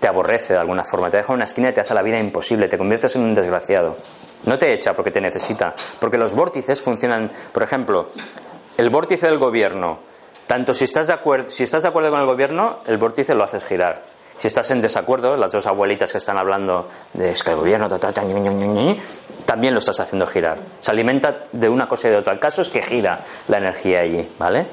[0.00, 2.18] te aborrece de alguna forma, te deja en una esquina y te hace la vida
[2.18, 3.96] imposible, te conviertes en un desgraciado.
[4.44, 8.10] No te echa porque te necesita, porque los vórtices funcionan, por ejemplo,
[8.76, 9.98] el vórtice del gobierno,
[10.46, 13.44] tanto si estás de acuerdo, si estás de acuerdo con el gobierno, el vórtice lo
[13.44, 14.02] haces girar.
[14.38, 17.88] Si estás en desacuerdo, las dos abuelitas que están hablando de es que el gobierno
[17.88, 20.58] ta, ta, también lo estás haciendo girar.
[20.78, 22.34] Se alimenta de una cosa y de otra.
[22.34, 24.64] El caso es que gira la energía allí, ¿vale?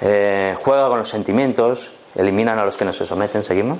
[0.00, 3.44] Eh, juega con los sentimientos, eliminan a los que no se someten.
[3.44, 3.78] ¿Seguimos?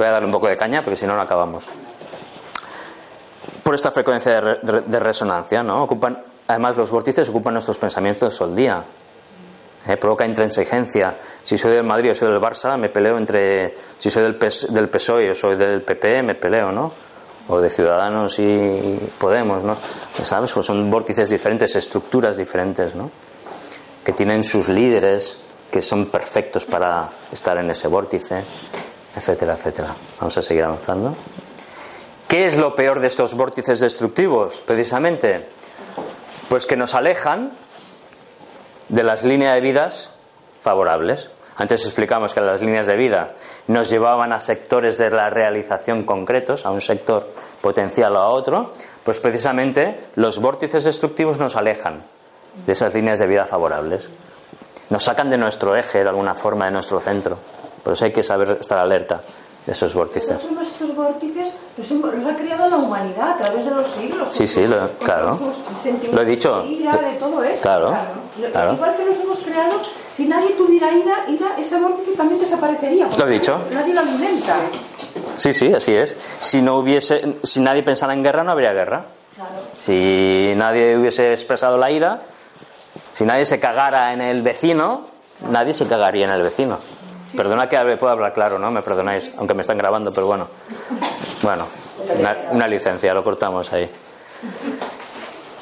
[0.00, 1.66] Voy a darle un poco de caña porque si no, no acabamos.
[3.62, 5.82] Por esta frecuencia de, re- de resonancia, ¿no?
[5.82, 8.82] Ocupan, además, los vórtices ocupan nuestros pensamientos todo el día.
[9.86, 11.16] Eh, provoca intransigencia.
[11.44, 13.74] Si soy del Madrid o soy del Barça, me peleo entre.
[13.98, 16.90] Si soy del, PS del PSOE o soy del PP, me peleo, ¿no?
[17.48, 19.76] O de Ciudadanos y Podemos, ¿no?
[20.22, 20.50] ¿Sabes?
[20.52, 23.10] Pues son vórtices diferentes, estructuras diferentes, ¿no?
[24.02, 25.36] Que tienen sus líderes,
[25.70, 28.44] que son perfectos para estar en ese vórtice,
[29.16, 29.94] etcétera, etcétera.
[30.18, 31.14] Vamos a seguir avanzando.
[32.28, 34.60] ¿Qué es lo peor de estos vórtices destructivos?
[34.60, 35.48] Precisamente,
[36.48, 37.50] pues que nos alejan
[38.88, 40.10] de las líneas de vidas
[40.62, 41.30] favorables.
[41.56, 43.34] Antes explicamos que las líneas de vida
[43.66, 47.28] nos llevaban a sectores de la realización concretos, a un sector
[47.60, 48.72] potencial o a otro,
[49.04, 52.04] pues precisamente los vórtices destructivos nos alejan
[52.66, 54.08] de esas líneas de vida favorables.
[54.88, 57.38] Nos sacan de nuestro eje, de alguna forma, de nuestro centro.
[57.90, 59.20] Por eso hay que saber estar alerta
[59.66, 60.30] de esos vórtices.
[60.62, 61.90] Estos vórtices los,
[62.24, 64.28] ha creado la humanidad a través de los siglos.
[64.30, 65.36] Sí, sí, lo- claro.
[66.12, 66.62] Lo he dicho.
[66.62, 67.62] De ira, de todo eso.
[67.62, 67.96] Claro.
[68.38, 69.72] Igual que los hemos creado,
[70.12, 73.08] si nadie tuviera ira, ira ese vórtice también desaparecería.
[73.18, 73.60] Lo he dicho.
[73.72, 74.54] Nadie lo alimenta.
[75.36, 76.16] Sí, sí, así es.
[76.38, 79.06] Si no hubiese, si nadie pensara en guerra, no habría guerra.
[79.34, 79.50] Claro.
[79.84, 82.22] Si nadie hubiese expresado la ira,
[83.18, 85.06] si nadie se cagara en el vecino,
[85.50, 86.78] nadie se cagaría en el vecino.
[87.36, 88.70] Perdona que pueda hablar claro, ¿no?
[88.70, 90.48] Me perdonáis, aunque me están grabando, pero bueno.
[91.42, 91.66] Bueno,
[92.18, 93.90] una, una licencia, lo cortamos ahí.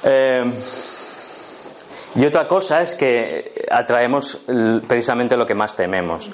[0.04, 0.44] Eh,
[2.14, 4.38] y otra cosa es que atraemos
[4.86, 6.30] precisamente lo que más tememos.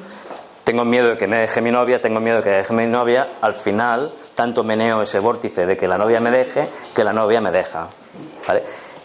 [0.62, 3.34] Tengo miedo de que me deje mi novia, tengo miedo de que deje mi novia.
[3.42, 7.40] Al final, tanto meneo ese vórtice de que la novia me deje, que la novia
[7.40, 7.88] me deja.
[8.46, 8.62] ¿Vale?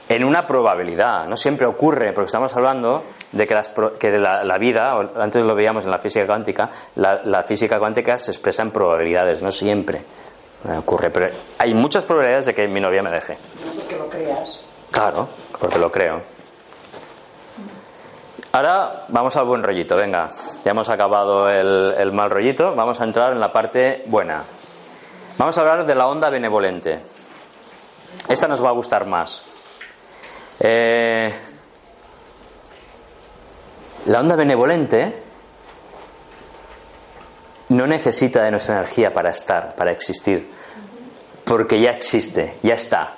[0.09, 4.57] En una probabilidad, no siempre ocurre, porque estamos hablando de que, las que la, la
[4.57, 8.71] vida, antes lo veíamos en la física cuántica, la, la física cuántica se expresa en
[8.71, 9.99] probabilidades, no siempre
[10.67, 11.11] eh, ocurre.
[11.11, 11.29] Pero
[11.59, 13.37] hay muchas probabilidades de que mi novia me deje.
[13.75, 14.59] Porque lo creas.
[14.89, 15.29] Claro,
[15.59, 16.21] porque lo creo.
[18.51, 20.29] Ahora vamos al buen rollito, venga.
[20.65, 24.41] Ya hemos acabado el, el mal rollito, vamos a entrar en la parte buena.
[25.37, 26.99] Vamos a hablar de la onda benevolente.
[28.27, 29.43] Esta nos va a gustar más.
[30.59, 31.33] Eh,
[34.05, 35.23] la onda benevolente
[37.69, 40.51] no necesita de nuestra energía para estar, para existir,
[41.43, 43.15] porque ya existe, ya está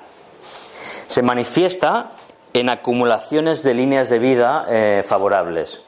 [1.12, 2.12] se manifiesta
[2.54, 5.82] en acumulaciones de líneas de vida eh, favorables.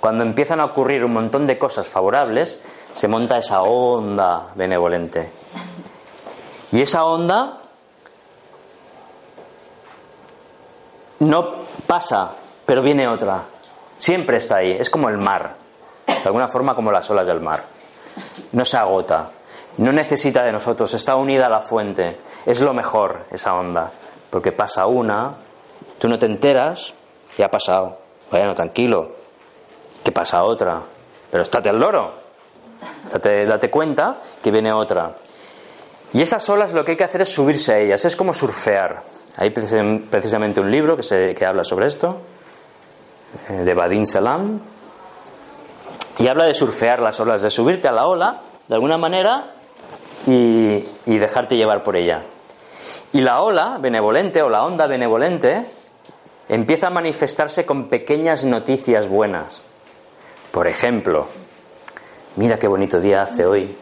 [0.00, 2.58] Cuando empiezan a ocurrir un montón de cosas favorables,
[2.92, 5.30] se monta esa onda benevolente.
[6.72, 7.60] Y esa onda
[11.20, 11.54] no
[11.86, 12.30] pasa,
[12.66, 13.42] pero viene otra.
[13.96, 14.72] Siempre está ahí.
[14.72, 15.56] Es como el mar.
[16.06, 17.64] De alguna forma como las olas del mar.
[18.52, 19.30] No se agota.
[19.78, 20.92] No necesita de nosotros.
[20.94, 22.18] Está unida a la fuente.
[22.46, 23.90] Es lo mejor esa onda.
[24.30, 25.34] Porque pasa una,
[25.98, 26.94] tú no te enteras,
[27.36, 27.98] ya ha pasado.
[28.30, 29.12] Bueno, tranquilo.
[30.02, 30.82] Que pasa otra.
[31.30, 32.24] Pero estate al loro.
[33.10, 35.16] Date, date cuenta que viene otra.
[36.14, 38.04] Y esas olas lo que hay que hacer es subirse a ellas.
[38.04, 39.02] Es como surfear.
[39.36, 42.18] Hay precis- precisamente un libro que, se, que habla sobre esto,
[43.50, 44.60] eh, de Badin Salam.
[46.18, 49.50] Y habla de surfear las olas, de subirte a la ola, de alguna manera,
[50.26, 52.22] y, y dejarte llevar por ella.
[53.12, 55.66] Y la ola benevolente o la onda benevolente
[56.48, 59.62] empieza a manifestarse con pequeñas noticias buenas.
[60.52, 61.26] Por ejemplo,
[62.36, 63.76] mira qué bonito día hace hoy.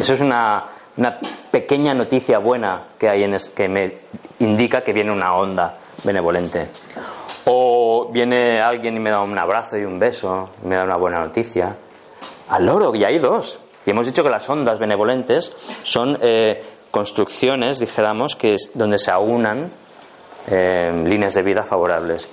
[0.00, 0.64] Eso es una,
[0.96, 1.18] una
[1.50, 3.98] pequeña noticia buena que hay en es, que me
[4.38, 6.68] indica que viene una onda benevolente.
[7.46, 10.96] O viene alguien y me da un abrazo y un beso, y me da una
[10.96, 11.76] buena noticia.
[12.48, 13.60] Al loro, y hay dos.
[13.86, 19.10] Y hemos dicho que las ondas benevolentes son eh, construcciones, dijéramos, que es donde se
[19.10, 19.68] aunan
[20.46, 22.28] eh, líneas de vida favorables.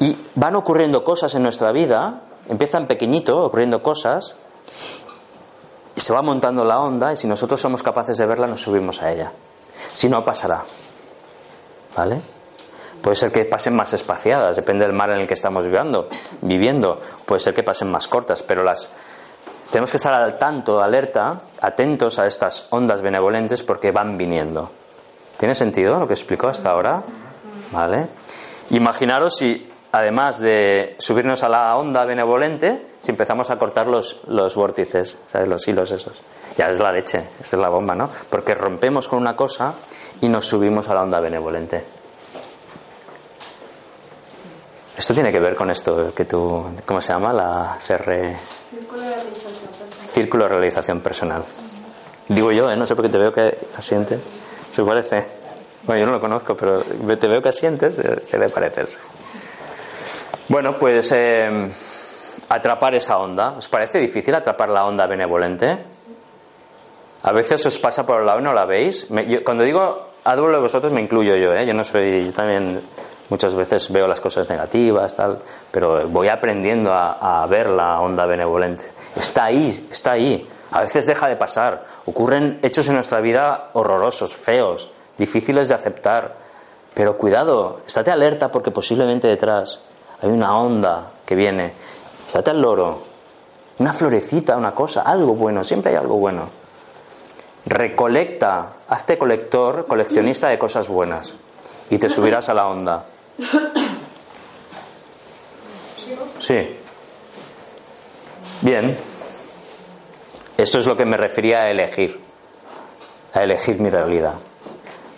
[0.00, 4.34] Y van ocurriendo cosas en nuestra vida, empiezan pequeñito, ocurriendo cosas,
[6.00, 9.12] se va montando la onda, y si nosotros somos capaces de verla, nos subimos a
[9.12, 9.32] ella.
[9.92, 10.62] Si no, pasará.
[11.96, 12.20] ¿Vale?
[13.02, 16.08] Puede ser que pasen más espaciadas, depende del mar en el que estamos viviendo,
[16.42, 17.00] viviendo.
[17.24, 18.88] Puede ser que pasen más cortas, pero las
[19.70, 24.70] tenemos que estar al tanto, alerta, atentos a estas ondas benevolentes porque van viniendo.
[25.36, 27.04] ¿Tiene sentido lo que explicó hasta ahora?
[27.70, 28.08] ¿Vale?
[28.70, 34.54] Imaginaros si, además de subirnos a la onda benevolente, si empezamos a cortar los, los
[34.54, 35.48] vórtices, ¿sabes?
[35.48, 36.20] Los hilos esos.
[36.56, 38.10] Ya es la leche, esta es la bomba, ¿no?
[38.30, 39.74] Porque rompemos con una cosa
[40.20, 41.84] y nos subimos a la onda benevolente.
[44.96, 47.32] Esto tiene que ver con esto que tú, ¿cómo se llama?
[47.32, 48.34] La CR...
[48.68, 50.10] Círculo de realización personal.
[50.10, 51.44] Círculo de realización personal.
[52.28, 52.76] Digo yo, ¿eh?
[52.76, 54.18] no sé por qué te veo que asiente.
[54.70, 55.24] ¿Se parece?
[55.84, 58.98] Bueno, yo no lo conozco, pero te veo que asientes, debe parecerse.
[60.48, 61.68] Bueno, pues eh,
[62.48, 63.54] atrapar esa onda.
[63.58, 65.78] ¿Os parece difícil atrapar la onda benevolente?
[67.22, 69.10] A veces os pasa por el lado y no la veis.
[69.10, 71.66] Me- cuando digo adoro de vosotros me incluyo yo, ¿eh?
[71.66, 72.80] Yo no soy, yo también
[73.28, 75.38] muchas veces veo las cosas negativas, tal,
[75.70, 78.84] pero voy aprendiendo a, a ver la onda benevolente.
[79.16, 80.48] Está ahí, está ahí.
[80.70, 81.84] A veces deja de pasar.
[82.06, 86.34] Ocurren hechos en nuestra vida horrorosos, feos, difíciles de aceptar.
[86.94, 89.80] Pero cuidado, estate alerta porque posiblemente detrás
[90.20, 91.72] hay una onda que viene.
[92.26, 93.02] Estate al loro.
[93.78, 96.48] Una florecita, una cosa, algo bueno, siempre hay algo bueno.
[97.66, 101.34] Recolecta, hazte colector, coleccionista de cosas buenas
[101.90, 103.04] y te subirás a la onda.
[106.38, 106.76] Sí.
[108.62, 108.96] Bien.
[110.56, 112.20] Esto es lo que me refería a elegir,
[113.32, 114.34] a elegir mi realidad.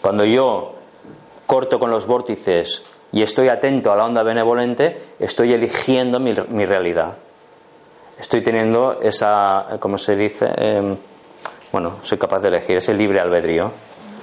[0.02, 0.74] Cuando yo
[1.46, 2.82] corto con los vórtices
[3.12, 7.14] y estoy atento a la onda benevolente, estoy eligiendo mi, mi realidad.
[8.18, 10.50] Estoy teniendo esa, ¿cómo se dice?
[10.56, 10.96] Eh,
[11.72, 13.72] bueno, soy capaz de elegir ese libre albedrío.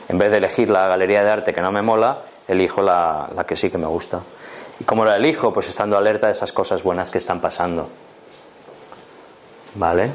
[0.07, 3.45] En vez de elegir la galería de arte que no me mola, elijo la, la
[3.45, 4.21] que sí que me gusta.
[4.79, 5.51] ¿Y cómo la elijo?
[5.51, 7.89] Pues estando alerta de esas cosas buenas que están pasando.
[9.75, 10.11] ¿Vale?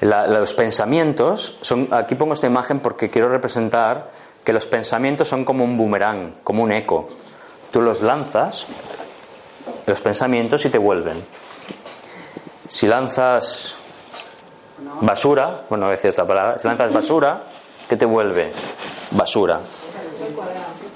[0.00, 1.88] Los pensamientos son.
[1.90, 4.10] Aquí pongo esta imagen porque quiero representar
[4.44, 7.08] que los pensamientos son como un boomerang, como un eco.
[7.70, 8.66] Tú los lanzas,
[9.86, 11.24] los pensamientos, y te vuelven.
[12.68, 13.76] Si lanzas
[15.00, 17.42] basura, bueno, a veces la palabra, si lanzas basura,
[17.88, 18.52] ¿qué te vuelve?
[19.10, 19.60] Basura.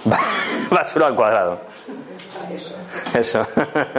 [0.71, 1.61] basura al cuadrado.
[3.15, 3.47] Eso.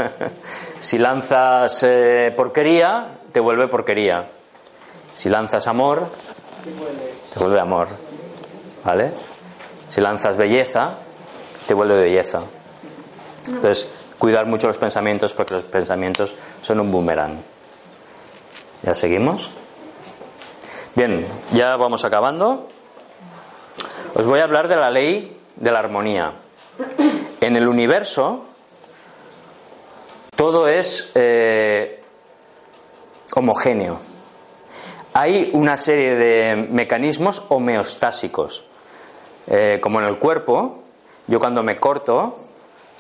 [0.80, 4.28] si lanzas eh, porquería, te vuelve porquería.
[5.14, 6.08] Si lanzas amor,
[7.34, 7.88] te vuelve amor.
[8.84, 9.12] ¿Vale?
[9.88, 10.96] Si lanzas belleza,
[11.68, 12.42] te vuelve belleza.
[13.48, 13.88] Entonces,
[14.18, 17.38] cuidar mucho los pensamientos porque los pensamientos son un boomerang.
[18.84, 19.50] ¿Ya seguimos?
[20.96, 22.70] Bien, ya vamos acabando.
[24.14, 26.34] Os voy a hablar de la ley de la armonía.
[27.42, 28.46] En el universo
[30.36, 32.04] todo es eh,
[33.36, 34.00] homogéneo.
[35.14, 38.66] Hay una serie de mecanismos homeostásicos.
[39.48, 40.84] Eh, como en el cuerpo,
[41.28, 42.40] yo cuando me corto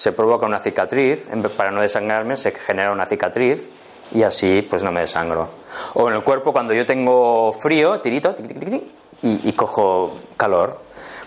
[0.03, 3.69] se provoca una cicatriz, para no desangrarme se genera una cicatriz
[4.13, 5.47] y así pues no me desangro.
[5.93, 8.83] O en el cuerpo cuando yo tengo frío, tirito, tic, tic, tic,
[9.21, 10.81] y, y cojo calor.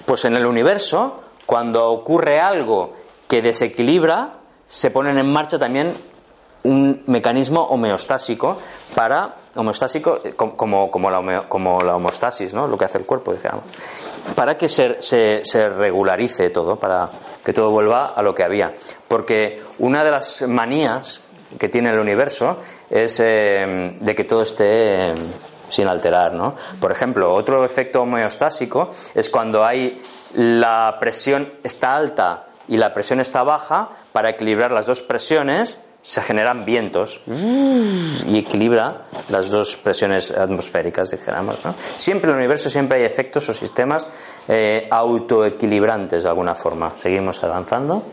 [0.05, 2.93] Pues en el universo, cuando ocurre algo
[3.27, 5.97] que desequilibra, se ponen en marcha también
[6.65, 8.59] un mecanismo homeostásico
[8.95, 12.67] para homeostásico eh, com- como, como, la, como la homeostasis, ¿no?
[12.67, 13.65] lo que hace el cuerpo, digamos,
[14.35, 17.11] para que se, se, se regularice todo, para
[17.45, 18.75] que todo vuelva a lo que había.
[19.09, 21.21] Porque una de las manías
[21.59, 22.59] que tiene el universo
[22.91, 25.15] es eh, de que todo esté eh,
[25.71, 26.55] sin alterar, ¿no?
[26.81, 30.01] Por ejemplo, otro efecto homeostásico es cuando hay
[30.35, 35.79] la presión está alta y la presión está baja, para equilibrar las dos presiones
[36.09, 41.65] se generan vientos y equilibra las dos presiones atmosféricas, dijéramos.
[41.65, 41.75] ¿no?
[41.97, 44.07] Siempre en el universo siempre hay efectos o sistemas
[44.47, 46.93] eh, autoequilibrantes de alguna forma.
[46.97, 48.05] Seguimos avanzando.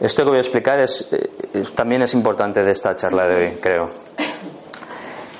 [0.00, 3.56] Esto que voy a explicar eh, es- también es importante de esta charla de hoy,
[3.60, 3.90] creo.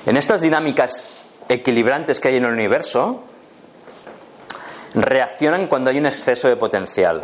[0.05, 1.05] En estas dinámicas
[1.47, 3.23] equilibrantes que hay en el universo,
[4.95, 7.23] reaccionan cuando hay un exceso de potencial.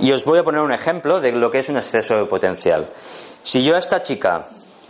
[0.00, 2.88] Y os voy a poner un ejemplo de lo que es un exceso de potencial.
[3.42, 4.46] Si yo a esta chica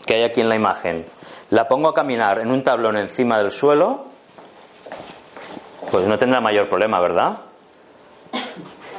[0.06, 1.06] que hay aquí en la imagen
[1.50, 4.04] la pongo a caminar en un tablón encima del suelo,
[5.90, 7.38] pues no tendrá mayor problema, ¿verdad?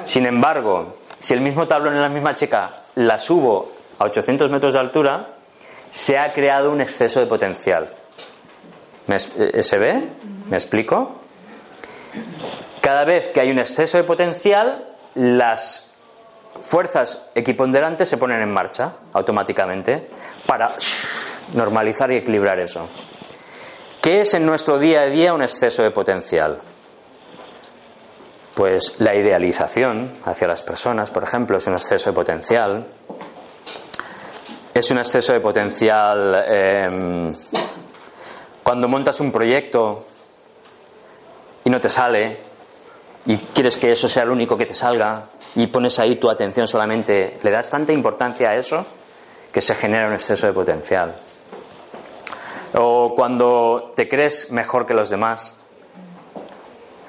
[0.06, 4.74] Sin embargo, si el mismo tablón en la misma chica la subo a 800 metros
[4.74, 5.28] de altura,
[5.92, 7.94] se ha creado un exceso de potencial.
[9.08, 10.08] ¿Me es- eh, ¿Se ve?
[10.50, 11.20] ¿Me explico?
[12.82, 15.90] Cada vez que hay un exceso de potencial, las
[16.62, 20.10] fuerzas equiponderantes se ponen en marcha automáticamente
[20.46, 20.76] para
[21.54, 22.88] normalizar y equilibrar eso.
[24.02, 26.60] ¿Qué es en nuestro día a día un exceso de potencial?
[28.54, 32.88] Pues la idealización hacia las personas, por ejemplo, es un exceso de potencial.
[34.74, 37.34] Es un exceso de potencial eh,
[38.64, 40.06] cuando montas un proyecto
[41.64, 42.49] y no te sale
[43.30, 46.68] y quieres que eso sea lo único que te salga y pones ahí tu atención
[46.68, 48.84] solamente, le das tanta importancia a eso
[49.52, 51.16] que se genera un exceso de potencial.
[52.74, 55.54] O cuando te crees mejor que los demás.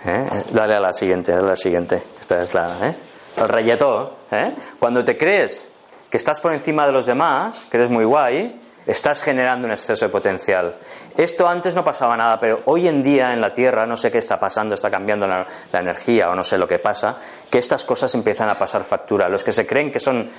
[0.05, 0.45] ¿Eh?
[0.51, 2.03] Dale a la siguiente, dale a la siguiente.
[2.21, 2.89] Esta es la.
[2.89, 2.95] ¿eh?
[3.39, 4.19] El rayetó.
[4.31, 4.55] ¿eh?
[4.79, 5.69] Cuando te crees
[6.11, 10.07] que estás por encima de los demás, que eres muy guay, estás generando un exceso
[10.07, 10.77] de potencial.
[11.17, 14.19] Esto antes no pasaba nada, pero hoy en día en la Tierra, no sé qué
[14.19, 17.19] está pasando, está cambiando la, energía o no sé lo que pasa,
[17.51, 19.29] que estas cosas empiezan a pasar factura.
[19.29, 20.31] Los que se creen que son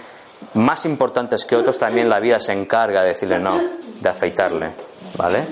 [0.55, 3.59] más importantes que otros, también la vida se encarga de decirle no,
[3.99, 4.71] de afeitarle.
[5.15, 5.45] ¿Vale?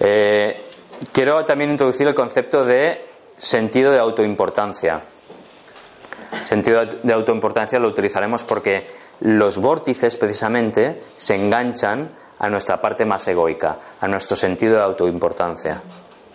[0.00, 0.64] Eh,
[1.12, 3.04] quiero también introducir el concepto de
[3.36, 5.00] sentido de autoimportancia.
[6.44, 8.86] Sentido de autoimportancia lo utilizaremos porque
[9.20, 15.80] los vórtices precisamente se enganchan a nuestra parte más egoica, a nuestro sentido de autoimportancia.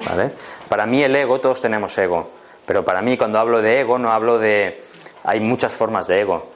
[0.05, 0.34] ¿vale?
[0.67, 2.29] Para mí el ego, todos tenemos ego,
[2.65, 4.84] pero para mí cuando hablo de ego no hablo de...
[5.23, 6.47] Hay muchas formas de ego.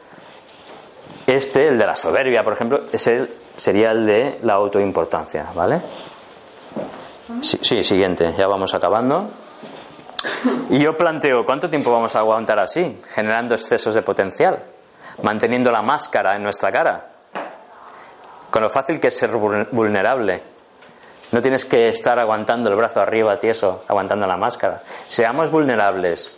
[1.28, 5.82] Este, el de la soberbia, por ejemplo, es el- sería el de la autoimportancia, ¿vale?
[7.42, 9.30] Sí, sí, siguiente, ya vamos acabando.
[10.70, 14.64] Y yo planteo, ¿cuánto tiempo vamos a aguantar así, generando excesos de potencial,
[15.22, 17.08] manteniendo la máscara en nuestra cara?
[18.50, 20.42] Con lo fácil que es ser vul- vulnerable.
[21.32, 24.84] No tienes que estar aguantando el brazo arriba, tieso, aguantando la máscara.
[25.08, 26.32] Seamos vulnerables.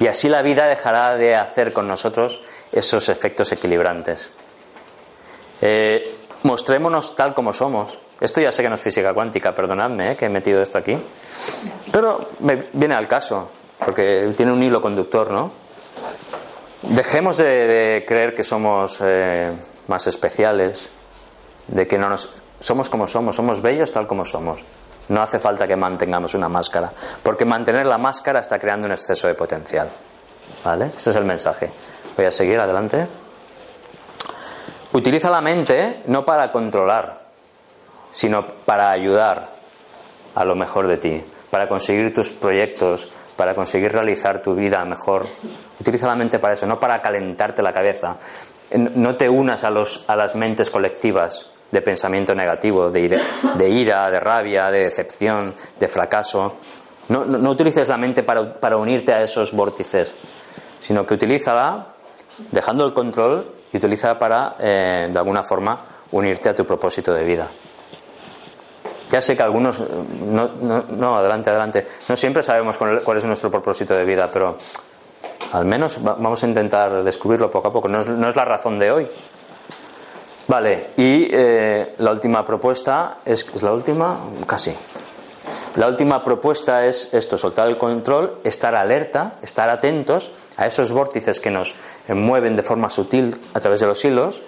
[0.00, 2.40] Y así la vida dejará de hacer con nosotros
[2.72, 4.30] esos efectos equilibrantes.
[5.60, 7.98] Eh, mostrémonos tal como somos.
[8.20, 10.96] Esto ya sé que no es física cuántica, perdonadme eh, que he metido esto aquí.
[11.92, 13.50] Pero me viene al caso,
[13.84, 15.52] porque tiene un hilo conductor, ¿no?
[16.82, 19.52] Dejemos de, creer que somos eh,
[19.88, 20.88] más especiales,
[21.68, 22.28] de que no nos
[22.62, 24.64] somos como somos, somos bellos tal como somos.
[25.08, 29.26] No hace falta que mantengamos una máscara, porque mantener la máscara está creando un exceso
[29.26, 29.90] de potencial.
[30.64, 30.86] ¿Vale?
[30.96, 31.70] Este es el mensaje.
[32.16, 33.06] Voy a seguir adelante.
[34.92, 37.22] Utiliza la mente no para controlar,
[38.10, 39.48] sino para ayudar
[40.34, 45.26] a lo mejor de ti, para conseguir tus proyectos, para conseguir realizar tu vida mejor.
[45.82, 48.16] Utiliza la mente para eso, no para calentarte la cabeza.
[48.76, 54.20] No te unas a, los, a las mentes colectivas de pensamiento negativo, de ira, de,
[54.20, 56.54] rabia, de decepción, de fracaso.
[57.08, 60.14] No, no, utilices la mente para, para unirte a esos vórtices,
[60.78, 61.88] sino que utilízala
[62.52, 67.24] dejando el control y utilízala para, eh, de alguna forma, unirte a tu propósito de
[67.24, 67.48] vida.
[69.10, 69.84] Ya sé que algunos, eh,
[70.26, 74.56] no, no, no, adelante, adelante, no siempre sabemos cuál es nuestro propósito de vida, pero
[75.52, 77.88] al menos va- vamos a intentar descubrirlo poco a poco.
[77.88, 79.08] No es, no es la razón de hoy.
[80.48, 84.74] Vale, y eh, la última propuesta es, ¿es la última, casi.
[85.76, 91.40] La última propuesta es esto, soltar el control, estar alerta, estar atentos a esos vórtices
[91.40, 91.74] que nos
[92.08, 94.42] mueven de forma sutil a través de los hilos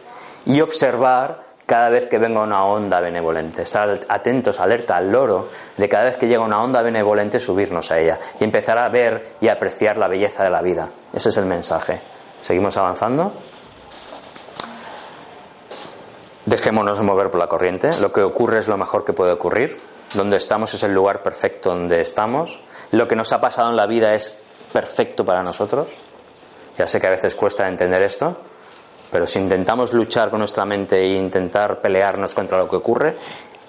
[0.45, 3.63] y observar cada vez que venga una onda benevolente.
[3.63, 7.99] Estar atentos, alerta al loro de cada vez que llega una onda benevolente subirnos a
[7.99, 10.89] ella y empezar a ver y apreciar la belleza de la vida.
[11.13, 12.01] Ese es el mensaje.
[12.43, 13.33] ¿Seguimos avanzando?
[16.47, 17.91] Dejémonos mover por la corriente.
[17.99, 19.79] Lo que ocurre es lo mejor que puede ocurrir.
[20.13, 22.61] Donde estamos es el lugar perfecto donde estamos.
[22.91, 24.39] Lo que nos ha pasado en la vida es
[24.73, 25.89] perfecto para nosotros.
[26.77, 28.37] Ya sé que a veces cuesta entender esto,
[29.15, 33.17] Pero si intentamos luchar con nuestra mente e intentar pelearnos contra lo que ocurre,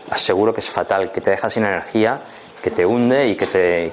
[0.09, 2.19] aseguro que es fatal, que te deja sin energía,
[2.63, 3.91] que te hunde y que,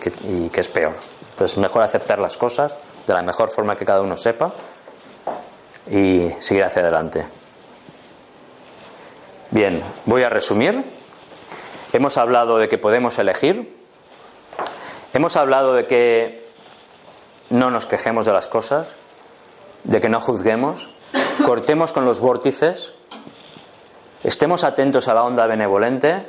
[0.51, 0.95] es peor.
[1.29, 2.75] Entonces, mejor aceptar las cosas
[3.07, 4.51] de la mejor forma que cada uno sepa
[5.91, 7.27] y seguir hacia adelante.
[9.51, 10.83] Bien, voy a resumir.
[11.93, 13.77] Hemos hablado de que podemos elegir.
[15.13, 16.47] Hemos hablado de que
[17.51, 18.89] no nos quejemos de las cosas,
[19.85, 20.89] de que no juzguemos,
[21.45, 22.93] cortemos con los vórtices,
[24.25, 26.27] estemos atentos a la onda benevolente,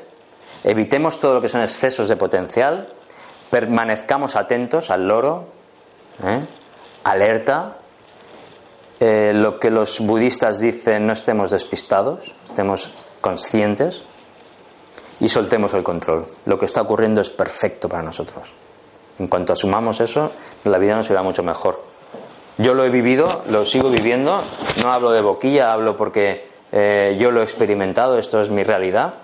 [0.63, 2.89] evitemos todo lo que son excesos de potencial,
[3.49, 5.47] permanezcamos atentos al loro,
[6.23, 6.39] ¿eh?
[7.03, 7.77] alerta,
[8.99, 12.89] eh, lo que los budistas dicen, no estemos despistados, estemos
[13.21, 14.03] conscientes
[15.19, 16.25] y soltemos el control.
[16.45, 18.53] Lo que está ocurriendo es perfecto para nosotros.
[19.19, 20.31] En cuanto asumamos eso,
[20.63, 21.92] la vida nos irá mucho mejor.
[22.57, 24.41] Yo lo he vivido, lo sigo viviendo,
[24.81, 29.15] no hablo de boquilla, hablo porque eh, yo lo he experimentado, esto es mi realidad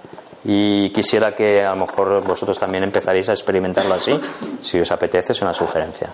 [0.44, 4.20] y quisiera que a lo mejor vosotros también empezaréis a experimentarlo así,
[4.62, 6.10] si os apetece, es una sugerencia.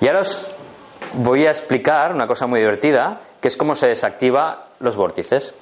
[0.00, 0.46] Y ahora os
[1.14, 5.54] voy a explicar una cosa muy divertida, que es cómo se desactiva los vórtices.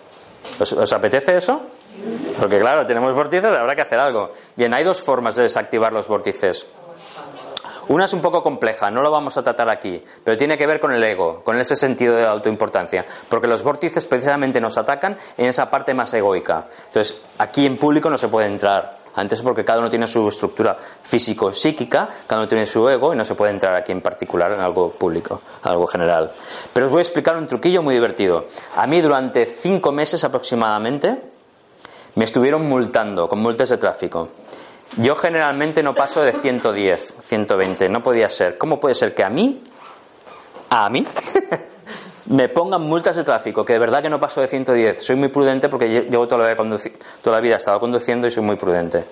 [0.58, 1.62] ¿Os, os apetece eso?
[2.38, 4.32] Porque claro, tenemos vórtices, habrá que hacer algo.
[4.56, 6.66] Bien, hay dos formas de desactivar los vórtices.
[7.88, 10.80] Una es un poco compleja, no lo vamos a tratar aquí, pero tiene que ver
[10.80, 15.46] con el ego, con ese sentido de autoimportancia, porque los vórtices precisamente nos atacan en
[15.46, 16.66] esa parte más egoica.
[16.86, 20.76] Entonces, aquí en público no se puede entrar, antes porque cada uno tiene su estructura
[21.02, 24.60] físico-psíquica, cada uno tiene su ego y no se puede entrar aquí en particular en
[24.60, 26.32] algo público, algo general.
[26.72, 28.46] Pero os voy a explicar un truquillo muy divertido.
[28.76, 31.16] A mí durante cinco meses aproximadamente
[32.16, 34.28] me estuvieron multando con multas de tráfico.
[34.96, 38.56] Yo generalmente no paso de 110, 120, no podía ser.
[38.58, 39.62] ¿Cómo puede ser que a mí,
[40.70, 41.04] a mí,
[42.26, 43.64] me pongan multas de tráfico?
[43.64, 45.02] Que de verdad que no paso de 110.
[45.04, 47.80] Soy muy prudente porque lle- llevo toda la vida, conduci- toda la vida he estado
[47.80, 49.04] conduciendo y soy muy prudente.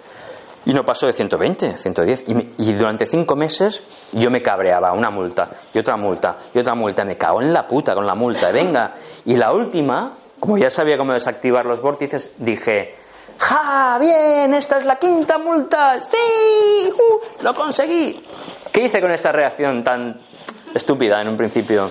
[0.64, 2.24] Y no paso de 120, 110.
[2.28, 3.82] Y, y durante cinco meses
[4.12, 7.04] yo me cabreaba, una multa, y otra multa, y otra multa.
[7.04, 8.94] Me cago en la puta con la multa, venga.
[9.24, 12.94] Y la última, como ya sabía cómo desactivar los vórtices, dije,
[13.38, 13.98] ¡Ja!
[14.00, 14.54] ¡Bien!
[14.54, 15.98] ¡Esta es la quinta multa!
[16.00, 16.90] ¡Sí!
[16.92, 17.42] ¡Uh!
[17.42, 18.24] ¡Lo conseguí!
[18.70, 20.20] ¿Qué hice con esta reacción tan
[20.74, 21.90] estúpida en un principio?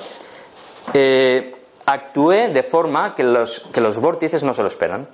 [0.94, 1.56] Eh,
[1.86, 5.08] actué de forma que los, que los vórtices no se lo esperan.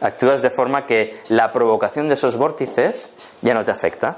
[0.00, 3.10] Actúas de forma que la provocación de esos vórtices
[3.42, 4.16] ya no te afecta.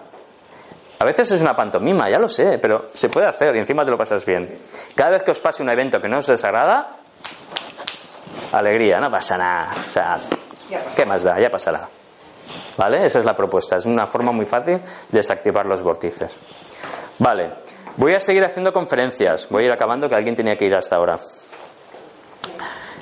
[1.00, 3.90] A veces es una pantomima, ya lo sé, pero se puede hacer y encima te
[3.90, 4.58] lo pasas bien.
[4.94, 6.90] Cada vez que os pase un evento que no os desagrada,
[8.52, 9.72] alegría, no pasa nada.
[9.88, 10.18] O sea,
[10.96, 11.38] ¿qué más da?
[11.38, 11.88] Ya pasará.
[12.76, 13.06] ¿Vale?
[13.06, 13.76] Esa es la propuesta.
[13.76, 16.32] Es una forma muy fácil de desactivar los vórtices.
[17.18, 17.50] Vale.
[17.96, 19.48] Voy a seguir haciendo conferencias.
[19.50, 21.18] Voy a ir acabando, que alguien tenía que ir hasta ahora.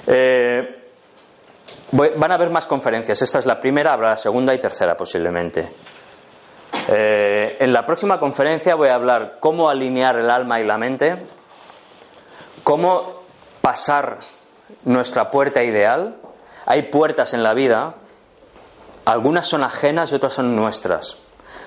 [0.07, 0.81] Eh,
[1.93, 3.23] van a haber más conferencias.
[3.23, 5.69] Esta es la primera, habrá la segunda y tercera posiblemente.
[6.89, 11.17] Eh, en la próxima conferencia voy a hablar cómo alinear el alma y la mente,
[12.65, 13.23] cómo
[13.61, 14.19] pasar
[14.85, 16.17] nuestra puerta ideal.
[16.71, 17.97] Hay puertas en la vida,
[19.05, 21.17] algunas son ajenas y otras son nuestras.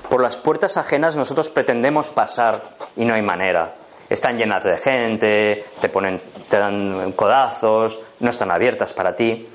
[0.07, 2.61] Por las puertas ajenas nosotros pretendemos pasar
[2.95, 3.75] y no hay manera.
[4.09, 9.45] Están llenas de gente, te ponen, te dan codazos, no están abiertas para ti.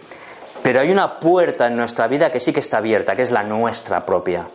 [0.62, 3.42] Pero hay una puerta en nuestra vida que sí que está abierta, que es la
[3.42, 4.46] nuestra propia.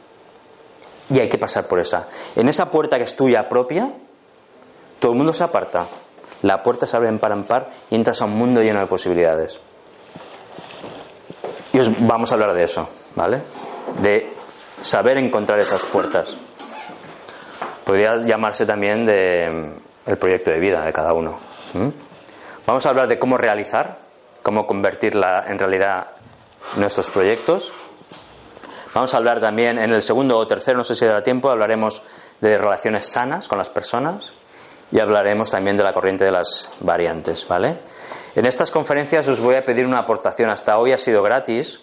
[1.10, 2.08] Y hay que pasar por esa.
[2.36, 3.92] En esa puerta que es tuya propia,
[5.00, 5.88] todo el mundo se aparta.
[6.44, 8.86] La puerta se abre en par en par y entras a un mundo lleno de
[8.86, 9.60] posibilidades.
[11.74, 13.42] Y os vamos a hablar de eso, ¿vale?
[14.02, 14.32] De
[14.82, 16.36] saber encontrar esas puertas.
[17.84, 19.50] Podría llamarse también de
[20.08, 21.38] mm, el proyecto de vida de cada uno.
[22.66, 23.98] Vamos a hablar de cómo realizar,
[24.44, 26.08] cómo convertir la- en realidad
[26.78, 27.74] nuestros proyectos.
[28.94, 32.04] Vamos a hablar también en el segundo o tercero, no sé si dará tiempo, hablaremos
[32.40, 34.32] de relaciones sanas con las personas
[34.92, 37.80] y hablaremos también de la corriente de las variantes, ¿vale?
[38.36, 40.50] En estas conferencias os voy a pedir una aportación.
[40.50, 41.80] Hasta hoy ha sido gratis,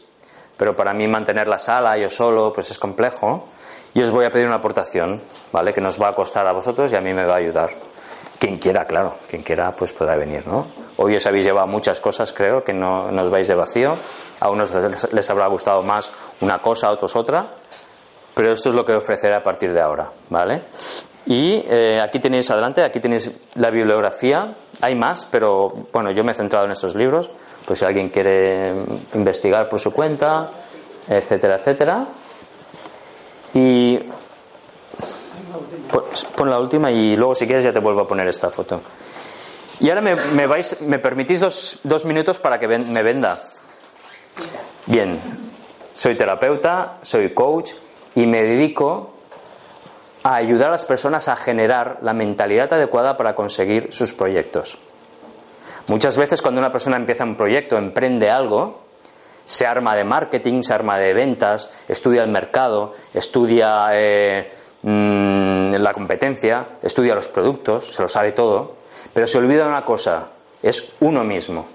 [0.57, 3.47] pero para mí mantener la sala yo solo pues es complejo.
[3.95, 5.21] Y os voy a pedir una aportación,
[5.53, 5.73] ¿vale?
[5.73, 7.71] Que nos va a costar a vosotros y a mí me va a ayudar.
[8.39, 10.67] Quien quiera, claro, quien quiera pues podrá venir, ¿no?
[10.97, 13.97] Hoy os habéis llevado muchas cosas, creo, que no, no os vais de vacío.
[14.41, 14.73] A unos
[15.13, 16.11] les habrá gustado más
[16.41, 17.60] una cosa, a otros otra.
[18.41, 20.63] Pero esto es lo que ofreceré a partir de ahora, ¿vale?
[21.27, 24.57] Y eh, aquí tenéis adelante, aquí tenéis la bibliografía.
[24.81, 27.31] Hay más, pero bueno, yo me he centrado en estos libros.
[27.67, 28.73] Pues si alguien quiere
[29.13, 30.49] investigar por su cuenta,
[31.07, 32.07] etcétera, etcétera.
[33.53, 33.99] Y
[35.93, 38.81] pues, pon la última y luego si quieres ya te vuelvo a poner esta foto.
[39.81, 43.39] Y ahora me, me vais, me permitís dos, dos minutos para que ven- me venda.
[44.87, 45.21] Bien,
[45.93, 47.73] soy terapeuta, soy coach
[48.15, 49.11] y me dedico
[50.23, 54.79] a ayudar a las personas a generar la mentalidad adecuada para conseguir sus proyectos.
[55.87, 58.83] Muchas veces cuando una persona empieza un proyecto, emprende algo,
[59.45, 65.93] se arma de marketing, se arma de ventas, estudia el mercado, estudia eh, mm, la
[65.93, 68.77] competencia, estudia los productos, se lo sabe todo,
[69.13, 70.29] pero se olvida una cosa,
[70.63, 71.67] es uno mismo.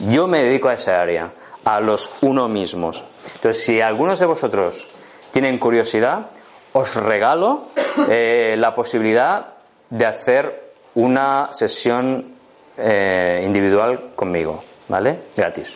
[0.00, 1.32] Yo me dedico a esa área,
[1.64, 3.04] a los uno mismos.
[3.34, 4.88] Entonces, si algunos de vosotros
[5.30, 6.26] tienen curiosidad,
[6.72, 7.64] os regalo
[8.08, 9.46] eh, la posibilidad
[9.90, 12.34] de hacer una sesión
[12.76, 15.18] eh, individual conmigo, ¿vale?
[15.36, 15.74] Gratis.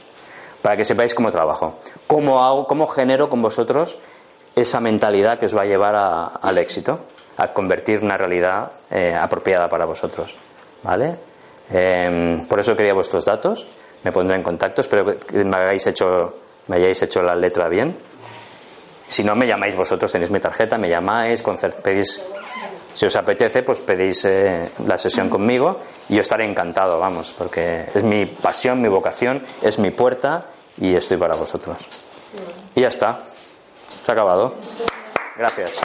[0.60, 1.78] Para que sepáis cómo trabajo.
[2.06, 3.98] Cómo hago, cómo genero con vosotros
[4.54, 7.00] esa mentalidad que os va a llevar a- al éxito,
[7.38, 10.36] a convertir una realidad eh, apropiada para vosotros,
[10.82, 11.16] ¿vale?
[11.72, 13.66] Eh, por eso quería vuestros datos.
[14.04, 14.80] Me pondré en contacto.
[14.82, 16.34] Espero que me hayáis hecho,
[16.66, 17.96] me hayáis hecho la letra bien.
[19.08, 21.42] Si no, me llamáis vosotros, tenéis mi tarjeta, me llamáis,
[21.82, 22.20] pedís,
[22.94, 27.86] si os apetece, pues pedís eh, la sesión conmigo y yo estaré encantado, vamos, porque
[27.94, 30.46] es mi pasión, mi vocación, es mi puerta
[30.78, 31.78] y estoy para vosotros.
[32.74, 33.20] Y ya está.
[34.02, 34.54] Se ha acabado.
[35.36, 35.80] Gracias.